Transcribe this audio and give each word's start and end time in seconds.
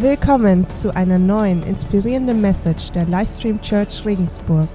Willkommen 0.00 0.66
zu 0.70 0.96
einer 0.96 1.18
neuen 1.18 1.62
inspirierenden 1.62 2.40
Message 2.40 2.90
der 2.92 3.04
Livestream 3.04 3.60
Church 3.60 4.02
Regensburg. 4.06 4.66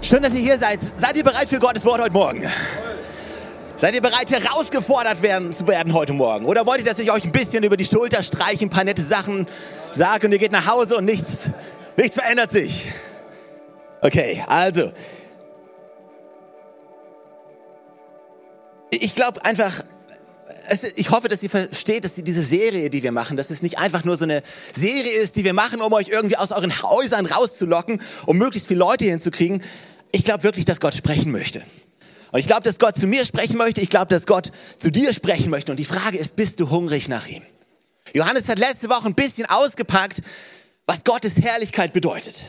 Schön, 0.00 0.22
dass 0.22 0.32
ihr 0.32 0.40
hier 0.40 0.56
seid. 0.56 0.82
Seid 0.82 1.18
ihr 1.18 1.24
bereit 1.24 1.46
für 1.46 1.58
Gottes 1.58 1.84
Wort 1.84 2.00
heute 2.00 2.14
Morgen? 2.14 2.42
Seid 3.76 3.94
ihr 3.94 4.00
bereit, 4.00 4.30
herausgefordert 4.30 5.20
werden, 5.20 5.52
zu 5.52 5.66
werden 5.66 5.92
heute 5.92 6.14
Morgen? 6.14 6.46
Oder 6.46 6.64
wollt 6.64 6.78
ihr, 6.78 6.86
dass 6.86 6.98
ich 7.00 7.12
euch 7.12 7.26
ein 7.26 7.32
bisschen 7.32 7.64
über 7.64 7.76
die 7.76 7.84
Schulter 7.84 8.22
streiche, 8.22 8.64
ein 8.64 8.70
paar 8.70 8.84
nette 8.84 9.02
Sachen 9.02 9.46
sage 9.92 10.26
und 10.26 10.32
ihr 10.32 10.38
geht 10.38 10.52
nach 10.52 10.68
Hause 10.68 10.96
und 10.96 11.04
nichts, 11.04 11.50
nichts 11.98 12.14
verändert 12.14 12.50
sich? 12.50 12.86
Okay, 14.00 14.42
also. 14.46 14.90
Ich 18.88 19.14
glaube 19.14 19.44
einfach, 19.44 19.84
ich 20.96 21.10
hoffe, 21.10 21.28
dass 21.28 21.42
ihr 21.42 21.50
versteht, 21.50 22.04
dass 22.04 22.14
diese 22.14 22.42
Serie, 22.42 22.90
die 22.90 23.02
wir 23.02 23.12
machen, 23.12 23.36
dass 23.36 23.50
es 23.50 23.62
nicht 23.62 23.78
einfach 23.78 24.04
nur 24.04 24.16
so 24.16 24.24
eine 24.24 24.42
Serie 24.74 25.12
ist, 25.12 25.36
die 25.36 25.44
wir 25.44 25.54
machen, 25.54 25.80
um 25.80 25.92
euch 25.92 26.08
irgendwie 26.08 26.36
aus 26.36 26.52
euren 26.52 26.72
Häusern 26.82 27.26
rauszulocken, 27.26 28.00
um 28.26 28.38
möglichst 28.38 28.68
viele 28.68 28.80
Leute 28.80 29.04
hinzukriegen. 29.04 29.62
Ich 30.12 30.24
glaube 30.24 30.42
wirklich, 30.42 30.64
dass 30.64 30.80
Gott 30.80 30.94
sprechen 30.94 31.32
möchte. 31.32 31.62
Und 32.32 32.40
ich 32.40 32.46
glaube, 32.46 32.62
dass 32.62 32.78
Gott 32.78 32.96
zu 32.96 33.06
mir 33.06 33.24
sprechen 33.24 33.56
möchte. 33.56 33.80
Ich 33.80 33.90
glaube, 33.90 34.06
dass 34.06 34.26
Gott 34.26 34.50
zu 34.78 34.90
dir 34.90 35.12
sprechen 35.12 35.50
möchte. 35.50 35.70
Und 35.72 35.78
die 35.78 35.84
Frage 35.84 36.18
ist, 36.18 36.36
bist 36.36 36.58
du 36.60 36.70
hungrig 36.70 37.08
nach 37.08 37.28
ihm? 37.28 37.42
Johannes 38.12 38.48
hat 38.48 38.58
letzte 38.58 38.88
Woche 38.88 39.06
ein 39.06 39.14
bisschen 39.14 39.46
ausgepackt, 39.46 40.20
was 40.86 41.04
Gottes 41.04 41.36
Herrlichkeit 41.36 41.92
bedeutet. 41.92 42.42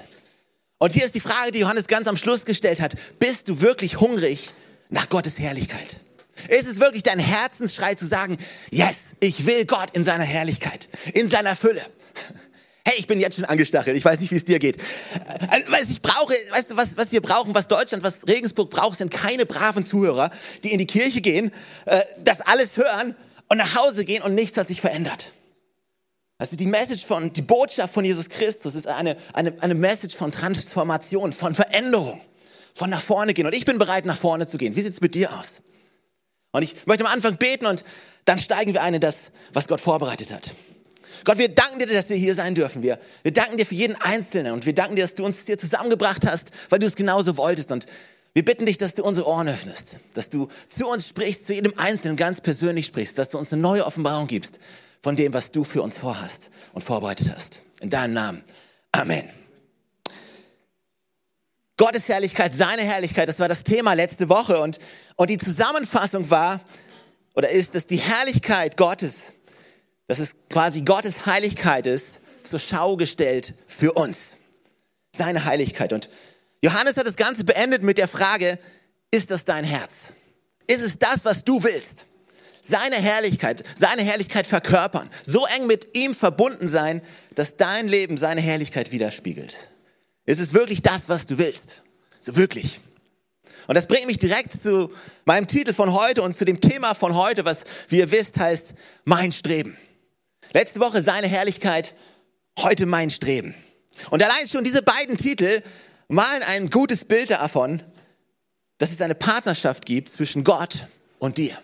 Und 0.78 0.94
hier 0.94 1.06
ist 1.06 1.16
die 1.16 1.20
Frage, 1.20 1.52
die 1.52 1.59
Johannes 1.59 1.88
ganz 1.88 2.08
am 2.08 2.18
Schluss 2.18 2.45
gestellt 2.45 2.82
hat. 2.82 2.95
Bist 3.20 3.48
du 3.48 3.62
wirklich 3.62 4.00
hungrig 4.00 4.52
nach 4.90 5.09
Gottes 5.09 5.40
Herrlichkeit? 5.40 5.98
Ist 6.49 6.67
es 6.67 6.80
wirklich 6.80 7.04
dein 7.04 7.20
Herzensschrei 7.20 7.95
zu 7.95 8.05
sagen, 8.05 8.38
yes, 8.72 8.98
ich 9.20 9.45
will 9.45 9.66
Gott 9.66 9.91
in 9.94 10.03
seiner 10.03 10.23
Herrlichkeit, 10.23 10.88
in 11.13 11.30
seiner 11.30 11.55
Fülle? 11.55 11.81
Hey, 12.88 12.99
ich 12.99 13.08
bin 13.08 13.20
jetzt 13.20 13.36
schon 13.36 13.45
angestachelt. 13.45 13.98
Ich 13.98 14.06
weiß 14.06 14.20
nicht, 14.20 14.31
wie 14.31 14.36
es 14.36 14.45
dir 14.45 14.59
geht. 14.59 14.78
Äh, 14.78 15.61
was 15.70 15.89
ich 15.89 16.03
brauche, 16.03 16.33
weißt 16.52 16.72
du, 16.72 16.78
was, 16.78 16.97
was 16.97 17.11
wir 17.11 17.22
brauchen, 17.22 17.55
was 17.55 17.67
Deutschland, 17.67 18.03
was 18.03 18.28
Regensburg 18.28 18.70
braucht, 18.70 18.97
sind 18.97 19.09
keine 19.09 19.47
braven 19.47 19.86
Zuhörer, 19.86 20.30
die 20.64 20.72
in 20.72 20.78
die 20.78 20.86
Kirche 20.86 21.22
gehen, 21.22 21.52
äh, 21.86 22.02
das 22.23 22.42
alles 22.42 22.77
hören 22.77 23.16
und 23.50 23.58
nach 23.58 23.75
Hause 23.75 24.05
gehen 24.05 24.22
und 24.22 24.36
nichts 24.36 24.55
hat 24.58 24.67
sich 24.67 24.81
verändert. 24.81 25.31
Also 26.38 26.58
die 26.58 26.67
Message 26.67 27.05
von, 27.05 27.33
die 27.33 27.42
Botschaft 27.42 27.94
von 27.94 28.05
Jesus 28.05 28.30
Christus 28.30 28.75
ist 28.75 28.88
eine, 28.88 29.17
eine, 29.33 29.53
eine 29.61 29.73
Message 29.73 30.16
von 30.16 30.31
Transformation, 30.31 31.31
von 31.31 31.55
Veränderung, 31.55 32.22
von 32.73 32.89
nach 32.92 33.02
vorne 33.02 33.33
gehen. 33.33 33.48
Und 33.48 33.55
ich 33.55 33.66
bin 33.66 33.80
bereit, 33.80 34.05
nach 34.05 34.17
vorne 34.17 34.45
zu 34.45 34.58
gehen. 34.58 34.75
Wie 34.75 34.81
sieht's 34.81 35.02
mit 35.02 35.16
dir 35.16 35.33
aus? 35.33 35.61
Und 36.56 36.64
ich 36.64 36.75
möchte 36.86 37.06
am 37.06 37.11
Anfang 37.11 37.38
beten 37.38 37.66
und 37.66 37.84
dann 38.25 38.38
steigen 38.38 38.73
wir 38.73 38.81
ein 38.81 38.95
in 38.95 39.02
das, 39.02 39.31
was 39.53 39.67
Gott 39.67 39.81
vorbereitet 39.81 40.34
hat. 40.34 40.52
Gott, 41.23 41.38
wir 41.38 41.50
danken 41.50 41.80
dir, 41.80 41.88
dass 41.88 42.09
wir 42.09 42.17
hier 42.17 42.36
sein 42.36 42.53
dürfen. 42.56 42.84
Wir, 42.84 43.00
wir 43.23 43.34
danken 43.34 43.58
dir 43.58 43.66
für 43.66 43.75
jeden 43.75 43.95
Einzelnen 43.95 44.53
und 44.53 44.66
wir 44.66 44.73
danken 44.73 44.95
dir, 44.95 45.02
dass 45.02 45.16
du 45.16 45.26
uns 45.26 45.45
hier 45.45 45.58
zusammengebracht 45.58 46.26
hast, 46.26 46.52
weil 46.70 46.80
du 46.80 46.86
es 46.86 46.95
genauso 46.95 47.38
wolltest. 47.38 47.72
Und 47.72 47.88
wir 48.33 48.45
bitten 48.45 48.66
dich, 48.66 48.78
dass 48.78 48.95
du 48.95 49.03
unsere 49.03 49.28
Ohren 49.28 49.48
öffnest, 49.48 49.98
dass 50.14 50.30
du 50.30 50.50
zu 50.70 50.88
uns 50.88 51.08
sprichst, 51.08 51.48
zu 51.48 51.53
jedem 51.53 51.73
Einzelnen 51.78 52.16
ganz 52.16 52.42
persönlich 52.42 52.86
sprichst, 52.86 53.17
dass 53.17 53.30
du 53.30 53.38
uns 53.39 53.52
eine 53.52 53.61
neue 53.61 53.86
Offenbarung 53.86 54.28
gibst 54.28 54.59
von 55.02 55.16
dem, 55.16 55.33
was 55.33 55.52
du 55.52 55.64
für 55.64 55.81
uns 55.81 55.98
vorhast 55.98 56.50
und 56.73 56.83
vorbereitet 56.83 57.31
hast. 57.33 57.64
In 57.81 57.89
deinem 57.89 58.14
Namen. 58.14 58.44
Amen. 58.92 59.45
Gottes 61.78 62.08
Herrlichkeit, 62.08 62.56
seine 62.56 62.84
Herrlichkeit, 62.84 63.28
das 63.28 63.40
war 63.40 63.50
das 63.50 63.64
Thema 63.64 63.94
letzte 63.94 64.30
Woche. 64.30 64.59
Und, 64.59 64.80
und 65.16 65.30
die 65.30 65.38
Zusammenfassung 65.38 66.30
war, 66.30 66.62
oder 67.36 67.50
ist, 67.50 67.76
dass 67.76 67.86
die 67.86 67.98
Herrlichkeit 67.98 68.78
Gottes, 68.78 69.34
dass 70.08 70.20
es 70.20 70.36
quasi 70.50 70.82
Gottes 70.82 71.26
Heiligkeit 71.26 71.86
ist, 71.86 72.22
zur 72.44 72.59
Schau 72.59 72.95
gestellt 72.95 73.54
für 73.67 73.92
uns. 73.94 74.38
Seine 75.16 75.45
Heiligkeit. 75.45 75.92
Und 75.92 76.09
Johannes 76.62 76.95
hat 76.98 77.06
das 77.06 77.16
Ganze 77.16 77.44
beendet 77.44 77.84
mit 77.84 77.98
der 77.98 78.08
Frage, 78.08 78.58
ist 79.11 79.32
das 79.32 79.45
dein 79.45 79.66
Herz? 79.66 80.14
Ist 80.67 80.82
es 80.82 80.98
das, 80.98 81.26
was 81.26 81.44
du 81.44 81.64
willst? 81.64 82.05
Seine 82.61 82.95
Herrlichkeit, 82.95 83.64
seine 83.78 84.02
Herrlichkeit 84.02 84.48
verkörpern, 84.48 85.10
so 85.23 85.45
eng 85.45 85.67
mit 85.67 85.95
ihm 85.95 86.16
verbunden 86.16 86.67
sein, 86.67 87.02
dass 87.36 87.58
dein 87.58 87.88
Leben 87.88 88.17
seine 88.17 88.42
Herrlichkeit 88.42 88.92
widerspiegelt. 88.92 89.70
Ist 90.25 90.39
es 90.39 90.53
wirklich 90.53 90.81
das, 90.81 91.09
was 91.09 91.25
du 91.25 91.37
willst? 91.37 91.83
So 92.19 92.36
wirklich. 92.36 92.80
Und 93.67 93.75
das 93.75 93.87
bringt 93.87 94.08
mich 94.08 94.19
direkt 94.19 94.61
zu 94.61 94.91
meinem 95.25 95.47
Titel 95.47 95.73
von 95.73 95.93
heute 95.93 96.21
und 96.21 96.36
zu 96.36 96.45
dem 96.45 96.61
Thema 96.61 96.93
von 96.93 97.15
heute, 97.15 97.45
was, 97.45 97.63
wie 97.87 97.99
ihr 97.99 98.11
wisst, 98.11 98.39
heißt 98.39 98.73
mein 99.05 99.31
Streben. 99.31 99.77
Letzte 100.53 100.80
Woche 100.80 101.02
seine 101.02 101.27
Herrlichkeit, 101.27 101.93
heute 102.59 102.86
mein 102.86 103.09
Streben. 103.09 103.55
Und 104.09 104.21
allein 104.21 104.47
schon 104.47 104.63
diese 104.63 104.81
beiden 104.81 105.17
Titel 105.17 105.61
malen 106.08 106.43
ein 106.43 106.69
gutes 106.69 107.05
Bild 107.05 107.31
davon, 107.31 107.81
dass 108.77 108.92
es 108.92 109.02
eine 109.02 109.15
Partnerschaft 109.15 109.86
gibt 109.86 110.09
zwischen 110.09 110.43
Gott 110.43 110.87
und 111.19 111.37
dir. 111.37 111.57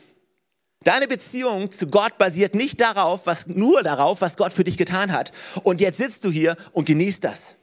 Deine 0.84 1.08
Beziehung 1.08 1.70
zu 1.70 1.86
Gott 1.86 2.18
basiert 2.18 2.56
nicht 2.56 2.82
darauf, 2.82 3.28
was 3.28 3.46
nur 3.46 3.84
darauf, 3.84 4.22
was 4.22 4.36
Gott 4.36 4.52
für 4.52 4.64
dich 4.64 4.78
getan 4.78 5.12
hat. 5.12 5.32
Und 5.62 5.80
jetzt 5.80 5.98
sitzt 5.98 6.24
du 6.24 6.32
hier 6.32 6.58
und 6.72 6.86
genießt 6.86 7.24
das. 7.24 7.56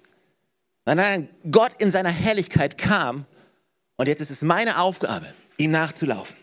Nein, 0.89 0.97
nein, 0.97 1.29
Gott 1.51 1.73
in 1.81 1.91
seiner 1.91 2.09
Herrlichkeit 2.09 2.79
kam 2.79 3.27
und 3.97 4.09
jetzt 4.09 4.21
ist 4.21 4.31
es 4.31 4.41
meine 4.41 4.81
Aufgabe, 4.81 5.27
ihm 5.59 5.71
nachzulaufen. 5.71 6.35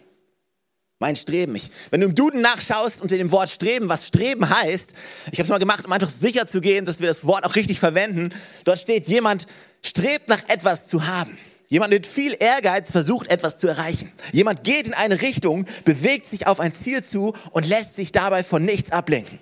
Mein 1.00 1.16
Streben. 1.16 1.56
Ich, 1.56 1.72
wenn 1.90 2.02
du 2.02 2.06
im 2.06 2.14
Duden 2.14 2.42
nachschaust 2.42 3.02
unter 3.02 3.18
dem 3.18 3.32
Wort 3.32 3.50
Streben, 3.50 3.90
was 3.90 4.06
Streben 4.06 4.48
heißt, 4.48 4.94
ich 5.32 5.40
habe 5.40 5.46
es 5.46 5.50
mal 5.50 5.58
gemacht, 5.58 5.86
um 5.86 5.92
einfach 5.92 6.10
sicher 6.10 6.46
zu 6.46 6.62
gehen, 6.62 6.86
dass 6.86 7.00
wir 7.00 7.08
das 7.08 7.26
Wort 7.26 7.44
auch 7.44 7.56
richtig 7.56 7.80
verwenden. 7.80 8.36
Dort 8.66 8.78
steht, 8.78 9.08
jemand 9.08 9.48
strebt 9.84 10.30
nach 10.30 10.48
etwas 10.48 10.88
zu 10.88 11.08
haben. 11.08 11.36
Jemand 11.68 11.92
mit 11.92 12.06
viel 12.06 12.38
Ehrgeiz 12.40 12.92
versucht 12.92 13.32
etwas 13.32 13.58
zu 13.58 13.68
erreichen. 13.68 14.12
Jemand 14.32 14.64
geht 14.64 14.86
in 14.86 14.94
eine 14.94 15.22
Richtung, 15.22 15.66
bewegt 15.86 16.28
sich 16.28 16.46
auf 16.46 16.60
ein 16.60 16.76
Ziel 16.76 17.04
zu 17.04 17.34
und 17.50 17.68
lässt 17.68 17.96
sich 17.96 18.12
dabei 18.12 18.44
von 18.44 18.64
nichts 18.64 18.92
ablenken. 18.92 19.40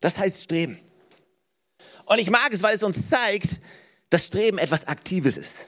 Das 0.00 0.16
heißt 0.16 0.42
Streben. 0.42 0.78
Und 2.06 2.18
ich 2.18 2.30
mag 2.30 2.48
es, 2.50 2.62
weil 2.62 2.74
es 2.74 2.82
uns 2.82 3.10
zeigt, 3.10 3.58
dass 4.12 4.26
Streben 4.26 4.58
etwas 4.58 4.86
Aktives 4.88 5.38
ist. 5.38 5.66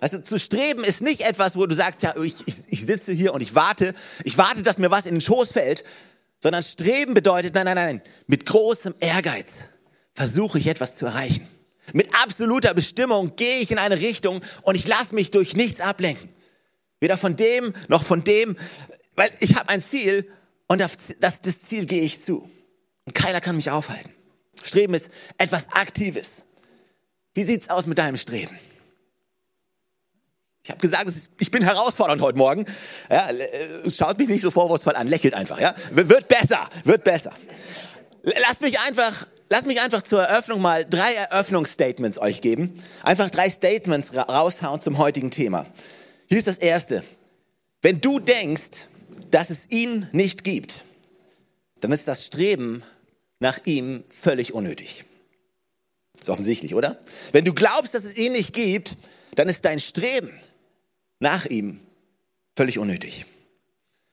Also 0.00 0.18
zu 0.18 0.38
streben 0.38 0.82
ist 0.84 1.02
nicht 1.02 1.20
etwas, 1.20 1.54
wo 1.54 1.66
du 1.66 1.74
sagst, 1.74 2.02
ja, 2.02 2.16
ich, 2.16 2.34
ich, 2.46 2.56
ich 2.68 2.86
sitze 2.86 3.12
hier 3.12 3.34
und 3.34 3.42
ich 3.42 3.54
warte, 3.54 3.94
ich 4.24 4.38
warte, 4.38 4.62
dass 4.62 4.78
mir 4.78 4.90
was 4.90 5.04
in 5.04 5.16
den 5.16 5.20
Schoß 5.20 5.52
fällt, 5.52 5.84
sondern 6.42 6.62
streben 6.62 7.12
bedeutet, 7.12 7.54
nein, 7.54 7.66
nein, 7.66 7.76
nein, 7.76 8.02
mit 8.26 8.46
großem 8.46 8.94
Ehrgeiz 9.00 9.68
versuche 10.14 10.58
ich 10.58 10.66
etwas 10.66 10.96
zu 10.96 11.04
erreichen. 11.04 11.46
Mit 11.92 12.08
absoluter 12.14 12.72
Bestimmung 12.72 13.36
gehe 13.36 13.60
ich 13.60 13.70
in 13.70 13.78
eine 13.78 14.00
Richtung 14.00 14.40
und 14.62 14.76
ich 14.76 14.88
lasse 14.88 15.14
mich 15.14 15.30
durch 15.30 15.54
nichts 15.54 15.80
ablenken. 15.80 16.30
Weder 17.00 17.18
von 17.18 17.36
dem 17.36 17.74
noch 17.88 18.02
von 18.02 18.24
dem, 18.24 18.56
weil 19.14 19.30
ich 19.40 19.56
habe 19.56 19.68
ein 19.68 19.82
Ziel 19.82 20.26
und 20.68 20.80
das, 20.80 20.96
das, 21.20 21.42
das 21.42 21.62
Ziel 21.62 21.84
gehe 21.84 22.02
ich 22.02 22.22
zu. 22.22 22.48
Und 23.04 23.14
keiner 23.14 23.42
kann 23.42 23.56
mich 23.56 23.70
aufhalten. 23.70 24.10
Streben 24.62 24.94
ist 24.94 25.10
etwas 25.36 25.70
Aktives. 25.72 26.44
Wie 27.34 27.44
sieht's 27.44 27.68
aus 27.68 27.86
mit 27.86 27.98
deinem 27.98 28.16
Streben? 28.16 28.56
Ich 30.62 30.70
habe 30.70 30.80
gesagt, 30.80 31.10
ich 31.38 31.50
bin 31.50 31.62
herausfordernd 31.62 32.22
heute 32.22 32.38
Morgen. 32.38 32.64
Ja, 33.10 33.28
äh, 33.28 33.90
schaut 33.90 34.16
mich 34.16 34.28
nicht 34.28 34.40
so 34.40 34.50
vorwurfsvoll 34.50 34.94
an, 34.96 35.08
lächelt 35.08 35.34
einfach. 35.34 35.60
Ja? 35.60 35.74
Wird 35.90 36.28
besser, 36.28 36.70
wird 36.84 37.04
besser. 37.04 37.32
Lass 38.22 38.60
mich 38.60 38.80
einfach, 38.80 39.26
lass 39.50 39.66
mich 39.66 39.82
einfach 39.82 40.02
zur 40.02 40.22
Eröffnung 40.22 40.62
mal 40.62 40.86
drei 40.86 41.12
Eröffnungsstatements 41.12 42.18
euch 42.18 42.40
geben. 42.40 42.72
Einfach 43.02 43.28
drei 43.28 43.50
Statements 43.50 44.14
raushauen 44.14 44.80
zum 44.80 44.96
heutigen 44.96 45.30
Thema. 45.30 45.66
Hier 46.28 46.38
ist 46.38 46.46
das 46.46 46.56
erste. 46.56 47.04
Wenn 47.82 48.00
du 48.00 48.18
denkst, 48.18 48.88
dass 49.30 49.50
es 49.50 49.66
ihn 49.68 50.08
nicht 50.12 50.44
gibt, 50.44 50.84
dann 51.82 51.92
ist 51.92 52.08
das 52.08 52.24
Streben 52.24 52.82
nach 53.38 53.58
ihm 53.66 54.04
völlig 54.08 54.54
unnötig. 54.54 55.04
Ist 56.14 56.28
offensichtlich, 56.28 56.74
oder? 56.74 56.98
Wenn 57.32 57.44
du 57.44 57.52
glaubst, 57.52 57.94
dass 57.94 58.04
es 58.04 58.16
ihn 58.16 58.32
nicht 58.32 58.52
gibt, 58.52 58.96
dann 59.34 59.48
ist 59.48 59.64
dein 59.64 59.78
Streben 59.78 60.30
nach 61.18 61.46
ihm 61.46 61.80
völlig 62.56 62.78
unnötig. 62.78 63.26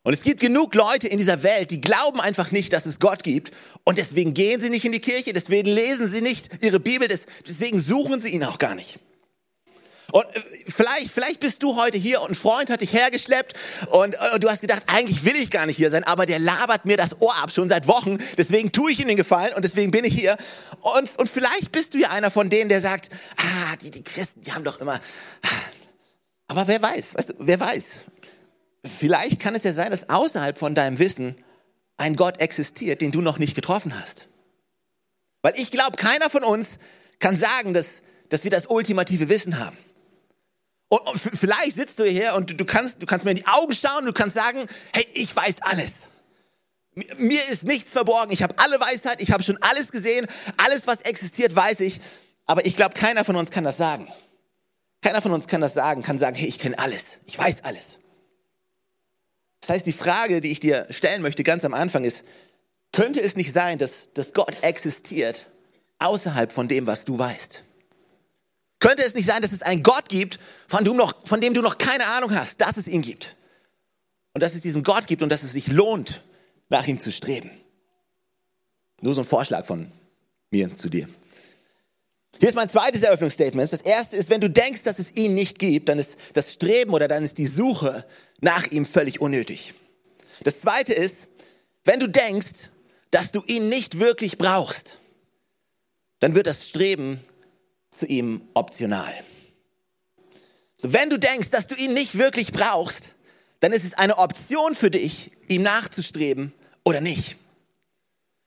Und 0.03 0.13
es 0.13 0.23
gibt 0.23 0.39
genug 0.39 0.73
Leute 0.73 1.07
in 1.07 1.19
dieser 1.19 1.43
Welt, 1.43 1.69
die 1.69 1.79
glauben 1.79 2.19
einfach 2.19 2.51
nicht, 2.51 2.73
dass 2.73 2.87
es 2.87 2.99
Gott 2.99 3.23
gibt. 3.23 3.51
Und 3.83 3.99
deswegen 3.99 4.33
gehen 4.33 4.59
sie 4.59 4.71
nicht 4.71 4.83
in 4.83 4.91
die 4.91 4.99
Kirche, 4.99 5.31
deswegen 5.31 5.69
lesen 5.69 6.07
sie 6.07 6.21
nicht 6.21 6.49
ihre 6.63 6.79
Bibel, 6.79 7.07
deswegen 7.07 7.79
suchen 7.79 8.19
sie 8.19 8.29
ihn 8.29 8.43
auch 8.43 8.57
gar 8.57 8.73
nicht. 8.73 8.99
Und 10.11 10.23
äh, 10.23 10.41
vielleicht, 10.67 11.11
vielleicht 11.11 11.39
bist 11.39 11.63
du 11.63 11.75
heute 11.75 11.97
hier 11.97 12.21
und 12.21 12.31
ein 12.31 12.35
Freund 12.35 12.69
hat 12.69 12.81
dich 12.81 12.93
hergeschleppt 12.93 13.53
und, 13.87 13.91
und, 13.91 14.13
äh, 14.13 14.39
du 14.39 14.49
hast 14.49 14.61
gedacht, 14.61 14.83
eigentlich 14.87 15.23
will 15.25 15.35
ich 15.35 15.51
gar 15.51 15.65
nicht 15.65 15.77
hier 15.77 15.89
sein, 15.89 16.03
aber 16.03 16.25
der 16.25 16.39
labert 16.39 16.85
mir 16.85 16.97
das 16.97 17.21
Ohr 17.21 17.35
ab 17.41 17.51
schon 17.51 17.69
seit 17.69 17.87
Wochen, 17.87 18.17
deswegen 18.37 18.71
tue 18.71 18.91
ich 18.91 18.99
ihm 18.99 19.07
den 19.07 19.17
Gefallen 19.17 19.53
und 19.53 19.63
deswegen 19.63 19.91
bin 19.91 20.05
ich 20.05 20.13
hier. 20.13 20.37
Und, 20.81 21.17
und 21.17 21.29
vielleicht 21.29 21.71
bist 21.71 21.93
du 21.93 21.97
ja 21.97 22.09
einer 22.09 22.31
von 22.31 22.49
denen, 22.49 22.69
der 22.69 22.81
sagt, 22.81 23.09
ah, 23.37 23.75
die, 23.81 23.91
die 23.91 24.03
Christen, 24.03 24.41
die 24.41 24.51
haben 24.53 24.63
doch 24.63 24.79
immer... 24.79 24.99
Aber 26.47 26.67
wer 26.67 26.81
weiß, 26.81 27.15
weißt 27.15 27.29
du, 27.29 27.33
wer 27.39 27.61
weiß. 27.61 27.85
Vielleicht 28.99 29.39
kann 29.39 29.55
es 29.55 29.63
ja 29.63 29.71
sein, 29.71 29.89
dass 29.89 30.09
außerhalb 30.09 30.57
von 30.57 30.75
deinem 30.75 30.99
Wissen 30.99 31.37
ein 31.95 32.17
Gott 32.17 32.41
existiert, 32.41 32.99
den 32.99 33.13
du 33.13 33.21
noch 33.21 33.37
nicht 33.37 33.55
getroffen 33.55 33.97
hast. 33.97 34.27
Weil 35.43 35.53
ich 35.55 35.71
glaube, 35.71 35.95
keiner 35.95 36.29
von 36.29 36.43
uns 36.43 36.77
kann 37.19 37.37
sagen, 37.37 37.73
dass, 37.73 38.01
dass 38.27 38.43
wir 38.43 38.51
das 38.51 38.67
ultimative 38.67 39.29
Wissen 39.29 39.59
haben. 39.59 39.77
Und, 40.91 41.21
vielleicht 41.39 41.77
sitzt 41.77 41.99
du 41.99 42.03
hier 42.03 42.33
und 42.35 42.59
du 42.59 42.65
kannst, 42.65 43.01
du 43.01 43.05
kannst 43.05 43.23
mir 43.23 43.31
in 43.31 43.37
die 43.37 43.47
Augen 43.47 43.71
schauen 43.71 44.05
du 44.05 44.11
kannst 44.11 44.35
sagen, 44.35 44.67
hey, 44.93 45.07
ich 45.13 45.33
weiß 45.33 45.61
alles. 45.61 46.09
Mir 47.17 47.39
ist 47.49 47.63
nichts 47.63 47.93
verborgen. 47.93 48.33
Ich 48.33 48.43
habe 48.43 48.55
alle 48.57 48.77
Weisheit, 48.77 49.21
ich 49.21 49.31
habe 49.31 49.41
schon 49.41 49.57
alles 49.61 49.93
gesehen. 49.93 50.27
Alles, 50.57 50.87
was 50.87 50.99
existiert, 51.03 51.55
weiß 51.55 51.79
ich. 51.79 52.01
Aber 52.45 52.65
ich 52.65 52.75
glaube, 52.75 52.93
keiner 52.93 53.23
von 53.23 53.37
uns 53.37 53.51
kann 53.51 53.63
das 53.63 53.77
sagen. 53.77 54.11
Keiner 55.01 55.21
von 55.21 55.31
uns 55.31 55.47
kann 55.47 55.61
das 55.61 55.73
sagen, 55.73 56.03
kann 56.03 56.19
sagen, 56.19 56.35
hey, 56.35 56.49
ich 56.49 56.59
kenne 56.59 56.77
alles. 56.77 57.19
Ich 57.25 57.37
weiß 57.37 57.63
alles. 57.63 57.97
Das 59.61 59.69
heißt, 59.69 59.85
die 59.85 59.93
Frage, 59.93 60.41
die 60.41 60.51
ich 60.51 60.59
dir 60.59 60.87
stellen 60.89 61.21
möchte 61.21 61.45
ganz 61.45 61.63
am 61.63 61.73
Anfang 61.73 62.03
ist, 62.03 62.25
könnte 62.91 63.21
es 63.21 63.37
nicht 63.37 63.53
sein, 63.53 63.77
dass, 63.77 64.11
dass 64.13 64.33
Gott 64.33 64.57
existiert 64.61 65.47
außerhalb 65.99 66.51
von 66.51 66.67
dem, 66.67 66.85
was 66.85 67.05
du 67.05 67.17
weißt? 67.17 67.63
Könnte 68.81 69.03
es 69.03 69.13
nicht 69.13 69.27
sein, 69.27 69.41
dass 69.41 69.51
es 69.51 69.61
einen 69.61 69.83
Gott 69.83 70.09
gibt, 70.09 70.39
von 70.67 70.83
dem, 70.83 70.97
noch, 70.97 71.13
von 71.25 71.39
dem 71.39 71.53
du 71.53 71.61
noch 71.61 71.77
keine 71.77 72.07
Ahnung 72.07 72.35
hast, 72.35 72.59
dass 72.59 72.77
es 72.77 72.87
ihn 72.87 73.01
gibt? 73.01 73.37
Und 74.33 74.41
dass 74.41 74.55
es 74.55 74.61
diesen 74.61 74.83
Gott 74.83 75.07
gibt 75.07 75.21
und 75.21 75.29
dass 75.29 75.43
es 75.43 75.53
sich 75.53 75.67
lohnt, 75.67 76.21
nach 76.67 76.87
ihm 76.87 76.99
zu 76.99 77.11
streben. 77.11 77.51
Nur 79.01 79.13
so 79.13 79.21
ein 79.21 79.25
Vorschlag 79.25 79.65
von 79.65 79.91
mir 80.49 80.75
zu 80.75 80.89
dir. 80.89 81.07
Hier 82.39 82.49
ist 82.49 82.55
mein 82.55 82.69
zweites 82.69 83.03
Eröffnungsstatement. 83.03 83.71
Das 83.71 83.81
erste 83.81 84.17
ist, 84.17 84.31
wenn 84.31 84.41
du 84.41 84.49
denkst, 84.49 84.81
dass 84.81 84.97
es 84.97 85.11
ihn 85.11 85.35
nicht 85.35 85.59
gibt, 85.59 85.87
dann 85.87 85.99
ist 85.99 86.17
das 86.33 86.51
Streben 86.51 86.91
oder 86.91 87.07
dann 87.07 87.23
ist 87.23 87.37
die 87.37 87.47
Suche 87.47 88.03
nach 88.39 88.65
ihm 88.71 88.87
völlig 88.87 89.21
unnötig. 89.21 89.75
Das 90.43 90.59
zweite 90.59 90.93
ist, 90.93 91.27
wenn 91.83 91.99
du 91.99 92.07
denkst, 92.07 92.71
dass 93.11 93.31
du 93.31 93.43
ihn 93.45 93.69
nicht 93.69 93.99
wirklich 93.99 94.39
brauchst, 94.39 94.97
dann 96.19 96.33
wird 96.33 96.47
das 96.47 96.67
Streben 96.67 97.19
zu 97.91 98.05
ihm 98.05 98.41
optional. 98.53 99.13
So, 100.77 100.93
wenn 100.93 101.09
du 101.09 101.19
denkst, 101.19 101.49
dass 101.51 101.67
du 101.67 101.75
ihn 101.75 101.93
nicht 101.93 102.17
wirklich 102.17 102.51
brauchst, 102.51 103.13
dann 103.59 103.71
ist 103.71 103.83
es 103.83 103.93
eine 103.93 104.17
Option 104.17 104.73
für 104.73 104.89
dich, 104.89 105.31
ihm 105.47 105.61
nachzustreben 105.61 106.53
oder 106.83 107.01
nicht. 107.01 107.35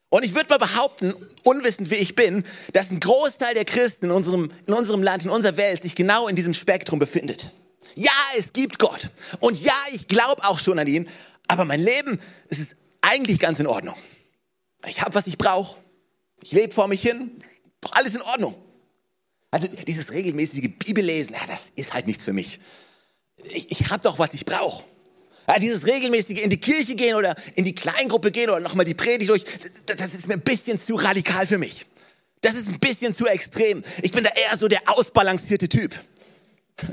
Und 0.08 0.25
ich 0.25 0.35
würde 0.35 0.49
mal 0.49 0.58
behaupten, 0.58 1.14
unwissend 1.43 1.91
wie 1.91 1.96
ich 1.96 2.14
bin, 2.14 2.44
dass 2.73 2.91
ein 2.91 3.00
Großteil 3.00 3.55
der 3.55 3.64
Christen 3.64 4.06
in 4.06 4.11
unserem, 4.11 4.50
in 4.67 4.75
unserem 4.75 5.02
Land, 5.02 5.25
in 5.25 5.31
unserer 5.31 5.56
Welt 5.56 5.82
sich 5.82 5.94
genau 5.94 6.29
in 6.29 6.37
diesem 6.37 6.55
Spektrum 6.55 6.99
befindet. 6.99 7.50
Ja, 7.94 8.12
es 8.37 8.52
gibt 8.52 8.79
Gott. 8.79 9.08
Und 9.41 9.61
ja, 9.61 9.75
ich 9.93 10.08
glaube 10.08 10.44
auch 10.44 10.58
schon 10.58 10.79
an 10.79 10.87
ihn. 10.87 11.08
Aber 11.46 11.64
mein 11.64 11.81
Leben, 11.81 12.20
es 12.49 12.58
ist 12.58 12.76
eigentlich 13.00 13.38
ganz 13.38 13.61
in 13.61 13.67
Ordnung. 13.67 13.96
Ich 14.87 15.00
habe, 15.00 15.14
was 15.14 15.26
ich 15.26 15.38
brauche. 15.38 15.76
Ich 16.43 16.52
lebe 16.52 16.73
vor 16.73 16.88
mich 16.88 17.02
hin. 17.02 17.31
Alles 17.91 18.14
in 18.14 18.23
Ordnung. 18.23 18.55
Also 19.54 19.68
dieses 19.68 20.10
regelmäßige 20.10 20.68
Bibellesen, 20.84 21.32
ja, 21.34 21.46
das 21.46 21.60
ist 21.76 21.94
halt 21.94 22.08
nichts 22.08 22.24
für 22.24 22.32
mich. 22.32 22.58
Ich, 23.44 23.70
ich 23.70 23.90
habe 23.92 24.02
doch, 24.02 24.18
was 24.18 24.34
ich 24.34 24.44
brauche. 24.44 24.82
Ja, 25.46 25.60
dieses 25.60 25.86
regelmäßige 25.86 26.40
in 26.40 26.50
die 26.50 26.58
Kirche 26.58 26.96
gehen 26.96 27.14
oder 27.14 27.36
in 27.54 27.64
die 27.64 27.72
Kleingruppe 27.72 28.32
gehen 28.32 28.50
oder 28.50 28.58
nochmal 28.58 28.84
die 28.84 28.94
Predigt 28.94 29.30
durch, 29.30 29.44
das 29.86 30.12
ist 30.12 30.26
mir 30.26 30.34
ein 30.34 30.40
bisschen 30.40 30.80
zu 30.80 30.96
radikal 30.96 31.46
für 31.46 31.58
mich. 31.58 31.86
Das 32.40 32.56
ist 32.56 32.66
ein 32.66 32.80
bisschen 32.80 33.14
zu 33.14 33.26
extrem. 33.26 33.84
Ich 34.02 34.10
bin 34.10 34.24
da 34.24 34.30
eher 34.30 34.56
so 34.56 34.66
der 34.66 34.80
ausbalancierte 34.86 35.68
Typ. 35.68 35.94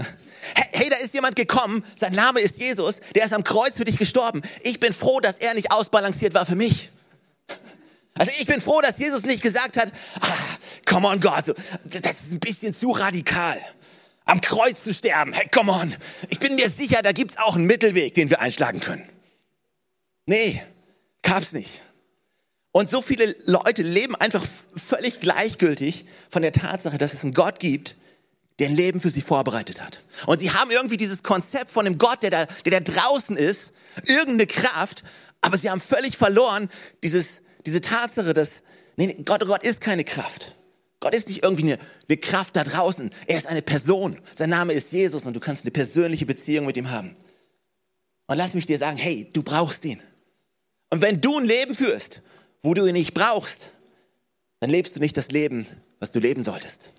Hey, 0.73 0.89
da 0.89 0.97
ist 0.97 1.13
jemand 1.13 1.35
gekommen, 1.35 1.85
sein 1.95 2.13
Name 2.13 2.41
ist 2.41 2.57
Jesus, 2.57 2.99
der 3.13 3.25
ist 3.25 3.31
am 3.31 3.43
Kreuz 3.43 3.77
für 3.77 3.85
dich 3.85 3.97
gestorben. 3.97 4.41
Ich 4.63 4.79
bin 4.79 4.91
froh, 4.91 5.19
dass 5.19 5.37
er 5.37 5.53
nicht 5.53 5.71
ausbalanciert 5.71 6.33
war 6.33 6.47
für 6.47 6.55
mich. 6.55 6.89
Also 8.17 8.31
ich 8.39 8.45
bin 8.45 8.61
froh, 8.61 8.81
dass 8.81 8.97
Jesus 8.97 9.23
nicht 9.23 9.41
gesagt 9.41 9.77
hat, 9.77 9.91
ah, 10.19 10.33
come 10.85 11.07
on 11.07 11.19
Gott, 11.19 11.47
das 11.85 12.15
ist 12.15 12.31
ein 12.31 12.39
bisschen 12.39 12.73
zu 12.73 12.91
radikal 12.91 13.59
am 14.25 14.41
Kreuz 14.41 14.83
zu 14.83 14.93
sterben. 14.93 15.33
Hey, 15.33 15.47
come 15.53 15.71
on. 15.71 15.95
Ich 16.29 16.39
bin 16.39 16.55
mir 16.55 16.69
sicher, 16.69 17.01
da 17.01 17.11
gibt 17.11 17.31
es 17.31 17.37
auch 17.37 17.55
einen 17.55 17.65
Mittelweg, 17.65 18.13
den 18.13 18.29
wir 18.29 18.39
einschlagen 18.39 18.79
können. 18.79 19.07
Nee, 20.25 20.61
gab's 21.21 21.51
nicht. 21.51 21.81
Und 22.71 22.89
so 22.89 23.01
viele 23.01 23.35
Leute 23.45 23.81
leben 23.81 24.15
einfach 24.15 24.45
völlig 24.75 25.19
gleichgültig 25.19 26.05
von 26.29 26.41
der 26.41 26.53
Tatsache, 26.53 26.97
dass 26.97 27.13
es 27.13 27.23
einen 27.23 27.33
Gott 27.33 27.59
gibt, 27.59 27.95
der 28.59 28.69
ein 28.69 28.75
Leben 28.75 29.01
für 29.01 29.09
sie 29.09 29.21
vorbereitet 29.21 29.81
hat. 29.81 29.99
Und 30.27 30.39
sie 30.39 30.51
haben 30.51 30.71
irgendwie 30.71 30.97
dieses 30.97 31.23
Konzept 31.23 31.69
von 31.71 31.85
einem 31.85 31.97
Gott, 31.97 32.23
der 32.23 32.29
da, 32.29 32.45
der 32.45 32.79
da 32.79 32.93
draußen 32.93 33.35
ist, 33.35 33.71
irgendeine 34.05 34.47
Kraft, 34.47 35.03
aber 35.41 35.57
sie 35.57 35.69
haben 35.69 35.81
völlig 35.81 36.15
verloren 36.15 36.69
dieses, 37.03 37.41
diese 37.65 37.81
Tatsache, 37.81 38.33
dass 38.33 38.61
nee, 38.95 39.13
Gott, 39.25 39.45
Gott 39.45 39.63
ist 39.63 39.81
keine 39.81 40.03
Kraft. 40.03 40.55
Gott 40.99 41.15
ist 41.15 41.27
nicht 41.27 41.43
irgendwie 41.43 41.63
eine, 41.63 41.79
eine, 42.07 42.17
Kraft 42.17 42.55
da 42.55 42.63
draußen. 42.63 43.09
Er 43.25 43.37
ist 43.37 43.47
eine 43.47 43.61
Person. 43.61 44.19
Sein 44.35 44.51
Name 44.51 44.73
ist 44.73 44.91
Jesus 44.91 45.25
und 45.25 45.35
du 45.35 45.39
kannst 45.39 45.63
eine 45.63 45.71
persönliche 45.71 46.27
Beziehung 46.27 46.65
mit 46.65 46.77
ihm 46.77 46.91
haben. 46.91 47.15
Und 48.27 48.37
lass 48.37 48.53
mich 48.53 48.67
dir 48.67 48.77
sagen, 48.77 48.97
hey, 48.97 49.27
du 49.33 49.41
brauchst 49.41 49.83
ihn. 49.83 50.01
Und 50.91 51.01
wenn 51.01 51.19
du 51.19 51.39
ein 51.39 51.45
Leben 51.45 51.73
führst, 51.73 52.21
wo 52.61 52.73
du 52.73 52.85
ihn 52.85 52.93
nicht 52.93 53.13
brauchst, 53.13 53.71
dann 54.59 54.69
lebst 54.69 54.95
du 54.95 54.99
nicht 54.99 55.17
das 55.17 55.31
Leben, 55.31 55.65
was 55.99 56.11
du 56.11 56.19
leben 56.19 56.43
solltest. 56.43 56.89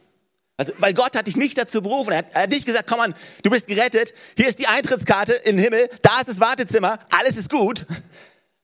Also, 0.56 0.72
weil 0.78 0.94
Gott 0.94 1.16
hat 1.16 1.28
dich 1.28 1.36
nicht 1.36 1.56
dazu 1.56 1.80
berufen. 1.80 2.12
Er 2.12 2.18
hat, 2.18 2.26
er 2.32 2.42
hat 2.42 2.50
nicht 2.50 2.66
gesagt, 2.66 2.88
komm 2.88 3.00
an, 3.00 3.14
du 3.42 3.50
bist 3.50 3.66
gerettet. 3.68 4.12
Hier 4.36 4.48
ist 4.48 4.58
die 4.58 4.66
Eintrittskarte 4.66 5.32
in 5.32 5.56
den 5.56 5.64
Himmel. 5.64 5.88
Da 6.02 6.20
ist 6.20 6.28
das 6.28 6.40
Wartezimmer. 6.40 6.98
Alles 7.18 7.36
ist 7.36 7.48
gut. 7.48 7.86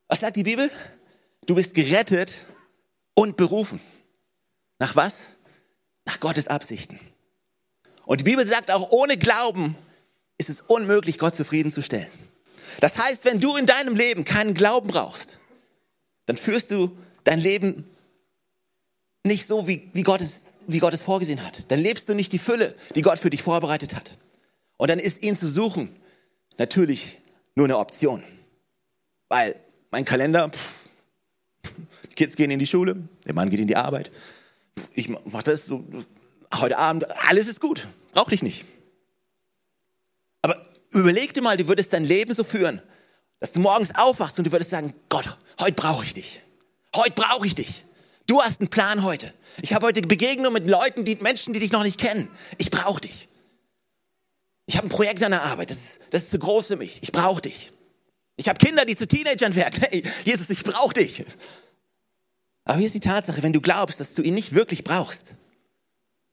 Was 0.09 0.21
sagt 0.21 0.37
die 0.37 0.43
Bibel? 0.43 0.71
Du 1.49 1.55
bist 1.55 1.73
gerettet 1.73 2.37
und 3.15 3.39
berufen. 3.39 3.81
Nach 4.79 4.95
was? 4.97 5.21
Nach 6.05 6.21
Gottes 6.21 6.47
Absichten. 6.47 7.01
Und 8.05 8.21
die 8.21 8.25
Bibel 8.25 8.47
sagt 8.47 8.71
auch, 8.71 8.91
ohne 8.91 9.17
Glauben 9.17 9.75
ist 10.37 10.51
es 10.51 10.61
unmöglich, 10.61 11.19
Gott 11.19 11.35
zufriedenzustellen. 11.35 12.07
Das 12.81 12.99
heißt, 12.99 13.25
wenn 13.25 13.41
du 13.41 13.57
in 13.57 13.65
deinem 13.65 13.97
Leben 13.97 14.25
keinen 14.25 14.53
Glauben 14.53 14.89
brauchst, 14.89 15.39
dann 16.27 16.37
führst 16.37 16.71
du 16.71 16.95
dein 17.25 17.41
Leben 17.41 17.89
nicht 19.25 19.47
so, 19.47 19.67
wie, 19.67 19.89
wie, 19.95 20.03
Gott 20.03 20.21
es, 20.21 20.43
wie 20.67 20.81
Gott 20.81 20.93
es 20.93 21.01
vorgesehen 21.01 21.43
hat. 21.43 21.71
Dann 21.71 21.81
lebst 21.81 22.11
du 22.11 22.15
nicht 22.15 22.35
die 22.35 22.39
Fülle, 22.39 22.75
die 22.95 23.01
Gott 23.01 23.19
für 23.19 23.31
dich 23.31 23.43
vorbereitet 23.43 23.95
hat. 23.95 24.11
Und 24.77 24.91
dann 24.91 24.99
ist 24.99 25.23
ihn 25.23 25.35
zu 25.35 25.49
suchen 25.49 25.97
natürlich 26.59 27.23
nur 27.55 27.65
eine 27.65 27.79
Option. 27.79 28.23
Weil 29.29 29.57
mein 29.91 30.05
Kalender, 30.05 30.51
pff, 30.51 30.78
Kids 32.19 32.35
gehen 32.35 32.51
in 32.51 32.59
die 32.59 32.67
Schule, 32.67 32.97
der 33.27 33.35
Mann 33.35 33.49
geht 33.49 33.61
in 33.61 33.69
die 33.69 33.77
Arbeit, 33.77 34.11
ich 34.93 35.09
mache 35.09 35.45
das 35.45 35.67
so, 35.67 35.85
heute 36.53 36.77
Abend, 36.77 37.07
alles 37.29 37.47
ist 37.47 37.61
gut, 37.61 37.87
brauch 38.13 38.29
dich 38.29 38.43
nicht. 38.43 38.65
Aber 40.43 40.61
überleg 40.91 41.33
dir 41.33 41.43
mal, 41.43 41.57
du 41.57 41.69
würdest 41.69 41.93
dein 41.93 42.05
Leben 42.05 42.35
so 42.35 42.43
führen, 42.43 42.83
dass 43.39 43.53
du 43.53 43.61
morgens 43.61 43.95
aufwachst 43.95 44.37
und 44.39 44.49
du 44.49 44.53
würdest 44.53 44.71
sagen, 44.71 44.95
Gott, 45.09 45.39
heute 45.61 45.75
brauche 45.75 46.05
ich 46.05 46.13
dich. 46.13 46.43
Heute 46.97 47.13
brauche 47.13 47.47
ich 47.47 47.55
dich. 47.55 47.85
Du 48.27 48.43
hast 48.43 48.61
einen 48.61 48.69
Plan 48.69 49.05
heute. 49.05 49.33
Ich 49.63 49.73
habe 49.73 49.87
heute 49.87 50.03
Begegnungen 50.03 50.53
mit 50.53 50.69
Leuten, 50.69 51.05
die 51.05 51.15
Menschen, 51.17 51.53
die 51.53 51.61
dich 51.61 51.71
noch 51.71 51.85
nicht 51.85 52.01
kennen. 52.01 52.29
Ich 52.59 52.73
brauche 52.73 53.01
dich. 53.01 53.29
Ich 54.67 54.77
habe 54.77 54.89
ein 54.89 54.91
Projekt 54.91 55.23
an 55.23 55.31
der 55.31 55.45
Arbeit, 55.45 55.71
das 55.71 55.77
ist, 55.77 56.01
das 56.11 56.23
ist 56.25 56.31
zu 56.33 56.41
groß 56.41 56.67
für 56.67 56.77
mich. 56.77 56.99
Ich 57.01 57.13
brauche 57.13 57.43
dich. 57.43 57.73
Ich 58.37 58.49
habe 58.49 58.59
Kinder, 58.59 58.85
die 58.85 58.97
zu 58.97 59.07
Teenagern 59.07 59.55
werden. 59.55 59.81
Hey, 59.89 60.03
Jesus, 60.25 60.51
ich 60.51 60.65
brauche 60.65 60.95
dich. 60.95 61.25
Aber 62.69 62.77
hier 62.77 62.87
ist 62.87 62.95
die 62.95 63.01
Tatsache, 63.01 63.43
wenn 63.43 63.55
du 63.55 63.63
glaubst, 63.63 63.99
dass 63.99 64.15
du 64.15 64.21
ihn 64.21 64.35
nicht 64.35 64.55
wirklich 64.55 64.85
brauchst, 64.85 65.35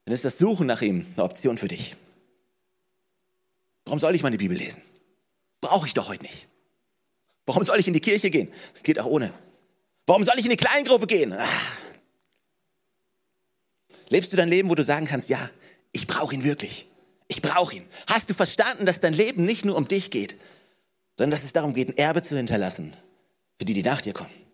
dann 0.04 0.14
ist 0.14 0.26
das 0.26 0.38
Suchen 0.38 0.68
nach 0.68 0.82
ihm 0.82 1.06
eine 1.14 1.24
Option 1.24 1.58
für 1.58 1.70
dich. 1.70 1.96
Warum 3.86 4.00
soll 4.00 4.14
ich 4.16 4.22
meine 4.22 4.38
Bibel 4.38 4.58
lesen? 4.58 4.82
Brauche 5.62 5.88
ich 5.88 5.94
doch 5.94 6.10
heute 6.10 6.24
nicht. 6.24 6.48
Warum 7.46 7.64
soll 7.64 7.80
ich 7.80 7.88
in 7.88 7.94
die 7.94 8.02
Kirche 8.02 8.30
gehen? 8.30 8.52
Geht 8.84 9.00
auch 9.00 9.06
ohne. 9.06 9.32
Warum 10.08 10.26
soll 10.26 10.36
ich 10.38 10.46
in 10.46 10.52
eine 10.52 10.58
Kleingruppe 10.58 11.08
gehen? 11.08 11.32
Ah. 11.32 11.48
Lebst 14.10 14.34
du 14.34 14.36
dein 14.36 14.50
Leben, 14.50 14.70
wo 14.70 14.76
du 14.76 14.84
sagen 14.84 15.06
kannst, 15.06 15.30
ja, 15.30 15.50
ich 15.94 16.06
brauche 16.06 16.36
ihn 16.36 16.44
wirklich. 16.44 16.86
Ich 17.30 17.42
brauche 17.42 17.78
ihn. 17.78 17.86
Hast 18.08 18.30
du 18.30 18.34
verstanden, 18.34 18.86
dass 18.86 19.00
dein 19.00 19.14
Leben 19.14 19.46
nicht 19.46 19.64
nur 19.64 19.78
um 19.78 19.88
dich 19.88 20.12
geht, 20.12 20.36
sondern 21.18 21.32
dass 21.32 21.46
es 21.46 21.54
darum 21.54 21.74
geht, 21.74 21.88
ein 21.88 21.98
Erbe 21.98 22.24
zu 22.24 22.36
hinterlassen 22.36 22.94
für 23.58 23.64
die, 23.64 23.74
die 23.74 23.84
nach 23.84 24.02
dir 24.02 24.12
kommen? 24.12 24.45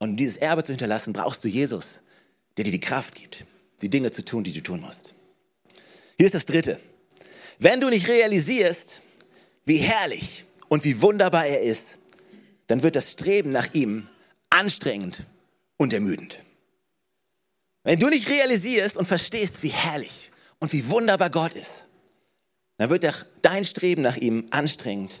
Und 0.00 0.10
um 0.10 0.16
dieses 0.16 0.38
Erbe 0.38 0.64
zu 0.64 0.72
hinterlassen, 0.72 1.12
brauchst 1.12 1.44
du 1.44 1.48
Jesus, 1.48 2.00
der 2.56 2.64
dir 2.64 2.72
die 2.72 2.80
Kraft 2.80 3.14
gibt, 3.14 3.44
die 3.82 3.90
Dinge 3.90 4.10
zu 4.10 4.24
tun, 4.24 4.42
die 4.42 4.52
du 4.52 4.62
tun 4.62 4.80
musst. 4.80 5.14
Hier 6.16 6.26
ist 6.26 6.34
das 6.34 6.46
Dritte. 6.46 6.80
Wenn 7.58 7.80
du 7.80 7.90
nicht 7.90 8.08
realisierst, 8.08 9.02
wie 9.66 9.76
herrlich 9.76 10.44
und 10.68 10.84
wie 10.84 11.00
wunderbar 11.02 11.46
er 11.46 11.60
ist, 11.60 11.98
dann 12.66 12.82
wird 12.82 12.96
das 12.96 13.12
Streben 13.12 13.50
nach 13.50 13.74
ihm 13.74 14.08
anstrengend 14.48 15.26
und 15.76 15.92
ermüdend. 15.92 16.38
Wenn 17.84 17.98
du 17.98 18.08
nicht 18.08 18.28
realisierst 18.28 18.96
und 18.96 19.06
verstehst, 19.06 19.62
wie 19.62 19.68
herrlich 19.68 20.30
und 20.60 20.72
wie 20.72 20.88
wunderbar 20.88 21.28
Gott 21.28 21.52
ist, 21.52 21.84
dann 22.78 22.88
wird 22.88 23.26
dein 23.42 23.64
Streben 23.64 24.00
nach 24.00 24.16
ihm 24.16 24.46
anstrengend 24.50 25.20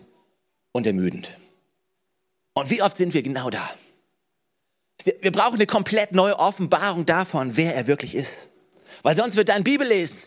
und 0.72 0.86
ermüdend. 0.86 1.28
Und 2.54 2.70
wie 2.70 2.80
oft 2.80 2.96
sind 2.96 3.12
wir 3.12 3.22
genau 3.22 3.50
da? 3.50 3.70
Wir 5.04 5.32
brauchen 5.32 5.54
eine 5.54 5.66
komplett 5.66 6.12
neue 6.12 6.38
Offenbarung 6.38 7.06
davon, 7.06 7.56
wer 7.56 7.74
er 7.74 7.86
wirklich 7.86 8.14
ist. 8.14 8.48
Weil 9.02 9.16
sonst 9.16 9.36
wird 9.36 9.48
dein 9.48 9.64
Bibellesen 9.64 10.18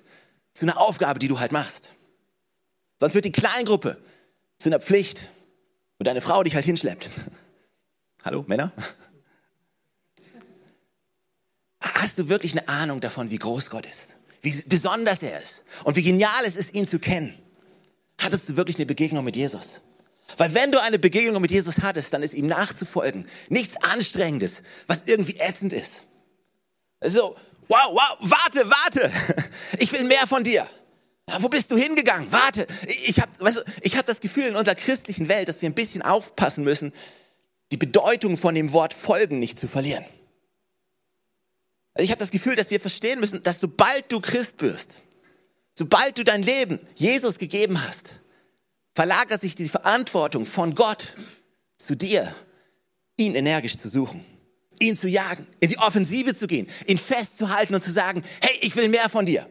zu 0.53 0.65
einer 0.65 0.79
Aufgabe, 0.79 1.19
die 1.19 1.27
du 1.27 1.39
halt 1.39 1.51
machst. 1.51 1.89
Sonst 2.99 3.13
wird 3.15 3.25
die 3.25 3.31
Kleingruppe 3.31 3.97
zu 4.57 4.69
einer 4.69 4.79
Pflicht, 4.79 5.29
wo 5.99 6.03
deine 6.03 6.21
Frau 6.21 6.43
dich 6.43 6.55
halt 6.55 6.65
hinschleppt. 6.65 7.09
Hallo, 8.23 8.43
Männer? 8.47 8.71
Hast 11.81 12.17
du 12.17 12.29
wirklich 12.29 12.53
eine 12.57 12.67
Ahnung 12.67 13.01
davon, 13.01 13.29
wie 13.29 13.37
groß 13.37 13.69
Gott 13.69 13.85
ist? 13.85 14.15
Wie 14.41 14.53
besonders 14.65 15.21
er 15.21 15.41
ist? 15.41 15.63
Und 15.83 15.95
wie 15.95 16.03
genial 16.03 16.43
es 16.45 16.55
ist, 16.55 16.73
ihn 16.73 16.87
zu 16.87 16.99
kennen? 16.99 17.37
Hattest 18.17 18.49
du 18.49 18.55
wirklich 18.55 18.77
eine 18.77 18.85
Begegnung 18.85 19.23
mit 19.23 19.35
Jesus? 19.35 19.81
Weil 20.37 20.53
wenn 20.53 20.71
du 20.71 20.81
eine 20.81 20.99
Begegnung 20.99 21.41
mit 21.41 21.51
Jesus 21.51 21.79
hattest, 21.79 22.13
dann 22.13 22.23
ist 22.23 22.33
ihm 22.33 22.47
nachzufolgen 22.47 23.27
nichts 23.49 23.77
Anstrengendes, 23.77 24.61
was 24.87 25.03
irgendwie 25.05 25.37
ätzend 25.39 25.73
ist. 25.73 26.03
So, 27.01 27.35
wow, 27.67 27.91
wow, 27.91 28.17
warte, 28.19 28.69
warte, 28.69 29.11
ich 29.79 29.91
will 29.91 30.03
mehr 30.03 30.27
von 30.27 30.43
dir. 30.43 30.67
Wo 31.39 31.47
bist 31.47 31.71
du 31.71 31.77
hingegangen? 31.77 32.31
Warte, 32.31 32.67
ich 32.87 33.19
habe 33.19 33.31
weißt 33.39 33.63
du, 33.65 33.97
hab 33.97 34.05
das 34.05 34.19
Gefühl 34.19 34.45
in 34.45 34.55
unserer 34.55 34.75
christlichen 34.75 35.29
Welt, 35.29 35.47
dass 35.47 35.61
wir 35.61 35.69
ein 35.69 35.73
bisschen 35.73 36.01
aufpassen 36.01 36.63
müssen, 36.63 36.93
die 37.71 37.77
Bedeutung 37.77 38.37
von 38.37 38.55
dem 38.55 38.73
Wort 38.73 38.93
folgen 38.93 39.39
nicht 39.39 39.59
zu 39.59 39.67
verlieren. 39.67 40.05
Also 41.93 42.05
ich 42.05 42.11
habe 42.11 42.19
das 42.19 42.31
Gefühl, 42.31 42.55
dass 42.55 42.71
wir 42.71 42.79
verstehen 42.79 43.19
müssen, 43.19 43.41
dass 43.41 43.59
sobald 43.59 44.11
du 44.11 44.19
Christ 44.19 44.61
wirst, 44.61 44.99
sobald 45.73 46.17
du 46.17 46.23
dein 46.23 46.43
Leben 46.43 46.79
Jesus 46.95 47.37
gegeben 47.37 47.81
hast, 47.87 48.19
verlagert 48.93 49.41
sich 49.41 49.55
die 49.55 49.69
Verantwortung 49.69 50.45
von 50.45 50.75
Gott 50.75 51.15
zu 51.77 51.95
dir, 51.95 52.33
ihn 53.17 53.35
energisch 53.35 53.77
zu 53.77 53.89
suchen, 53.89 54.23
ihn 54.79 54.97
zu 54.97 55.07
jagen, 55.07 55.47
in 55.59 55.69
die 55.69 55.77
Offensive 55.79 56.35
zu 56.35 56.47
gehen, 56.47 56.69
ihn 56.87 56.97
festzuhalten 56.97 57.75
und 57.75 57.83
zu 57.83 57.91
sagen, 57.91 58.23
hey, 58.41 58.57
ich 58.61 58.75
will 58.75 58.89
mehr 58.89 59.09
von 59.09 59.25
dir. 59.25 59.47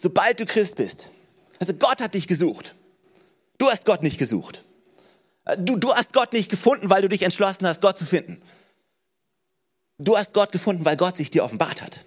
Sobald 0.00 0.40
du 0.40 0.46
Christ 0.46 0.76
bist. 0.76 1.10
Also 1.58 1.74
Gott 1.74 2.00
hat 2.00 2.14
dich 2.14 2.28
gesucht. 2.28 2.74
Du 3.58 3.68
hast 3.68 3.84
Gott 3.84 4.02
nicht 4.02 4.18
gesucht. 4.18 4.64
Du, 5.58 5.76
du 5.76 5.92
hast 5.94 6.12
Gott 6.12 6.32
nicht 6.32 6.50
gefunden, 6.50 6.90
weil 6.90 7.02
du 7.02 7.08
dich 7.08 7.22
entschlossen 7.22 7.66
hast, 7.66 7.80
Gott 7.80 7.98
zu 7.98 8.06
finden. 8.06 8.40
Du 9.98 10.16
hast 10.16 10.34
Gott 10.34 10.52
gefunden, 10.52 10.84
weil 10.84 10.96
Gott 10.96 11.16
sich 11.16 11.30
dir 11.30 11.42
offenbart 11.42 11.82
hat. 11.82 12.04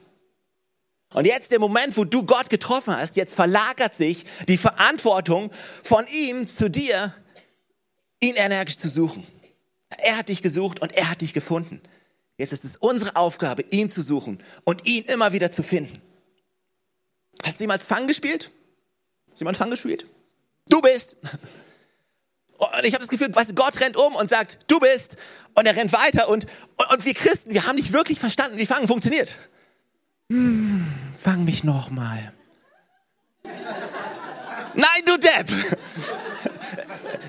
Und 1.13 1.25
jetzt 1.25 1.51
der 1.51 1.59
Moment, 1.59 1.97
wo 1.97 2.05
du 2.05 2.25
Gott 2.25 2.49
getroffen 2.49 2.95
hast, 2.95 3.15
jetzt 3.15 3.35
verlagert 3.35 3.95
sich 3.95 4.25
die 4.47 4.57
Verantwortung 4.57 5.51
von 5.83 6.05
ihm 6.07 6.47
zu 6.47 6.69
dir, 6.69 7.13
ihn 8.21 8.35
energisch 8.35 8.77
zu 8.77 8.89
suchen. 8.89 9.25
Er 9.97 10.17
hat 10.17 10.29
dich 10.29 10.41
gesucht 10.41 10.81
und 10.81 10.93
er 10.93 11.09
hat 11.09 11.21
dich 11.21 11.33
gefunden. 11.33 11.81
Jetzt 12.37 12.53
ist 12.53 12.63
es 12.63 12.77
unsere 12.77 13.15
Aufgabe, 13.17 13.63
ihn 13.71 13.89
zu 13.89 14.01
suchen 14.01 14.41
und 14.63 14.85
ihn 14.87 15.03
immer 15.05 15.33
wieder 15.33 15.51
zu 15.51 15.63
finden. 15.63 16.01
Hast 17.43 17.59
du 17.59 17.63
jemals 17.63 17.85
Fang 17.85 18.07
gespielt? 18.07 18.49
Hast 19.27 19.39
du 19.39 19.43
jemand 19.43 19.57
Fang 19.57 19.69
gespielt? 19.69 20.05
Du 20.69 20.81
bist. 20.81 21.17
Und 22.57 22.83
ich 22.83 22.93
habe 22.93 22.99
das 22.99 23.07
Gefühl, 23.07 23.33
weißt 23.33 23.49
du, 23.49 23.55
Gott 23.55 23.79
rennt 23.81 23.97
um 23.97 24.15
und 24.15 24.29
sagt, 24.29 24.59
du 24.67 24.79
bist. 24.79 25.17
Und 25.55 25.65
er 25.65 25.75
rennt 25.75 25.91
weiter. 25.93 26.29
Und, 26.29 26.45
und, 26.77 26.93
und 26.93 27.05
wir 27.05 27.13
Christen, 27.13 27.53
wir 27.53 27.65
haben 27.65 27.75
nicht 27.75 27.91
wirklich 27.91 28.19
verstanden, 28.19 28.57
wie 28.57 28.65
Fangen 28.65 28.87
funktioniert. 28.87 29.35
Hm, 30.31 30.87
fang 31.21 31.43
mich 31.43 31.63
nochmal. 31.63 32.33
Nein, 34.73 35.01
du 35.05 35.17
Depp. 35.17 35.51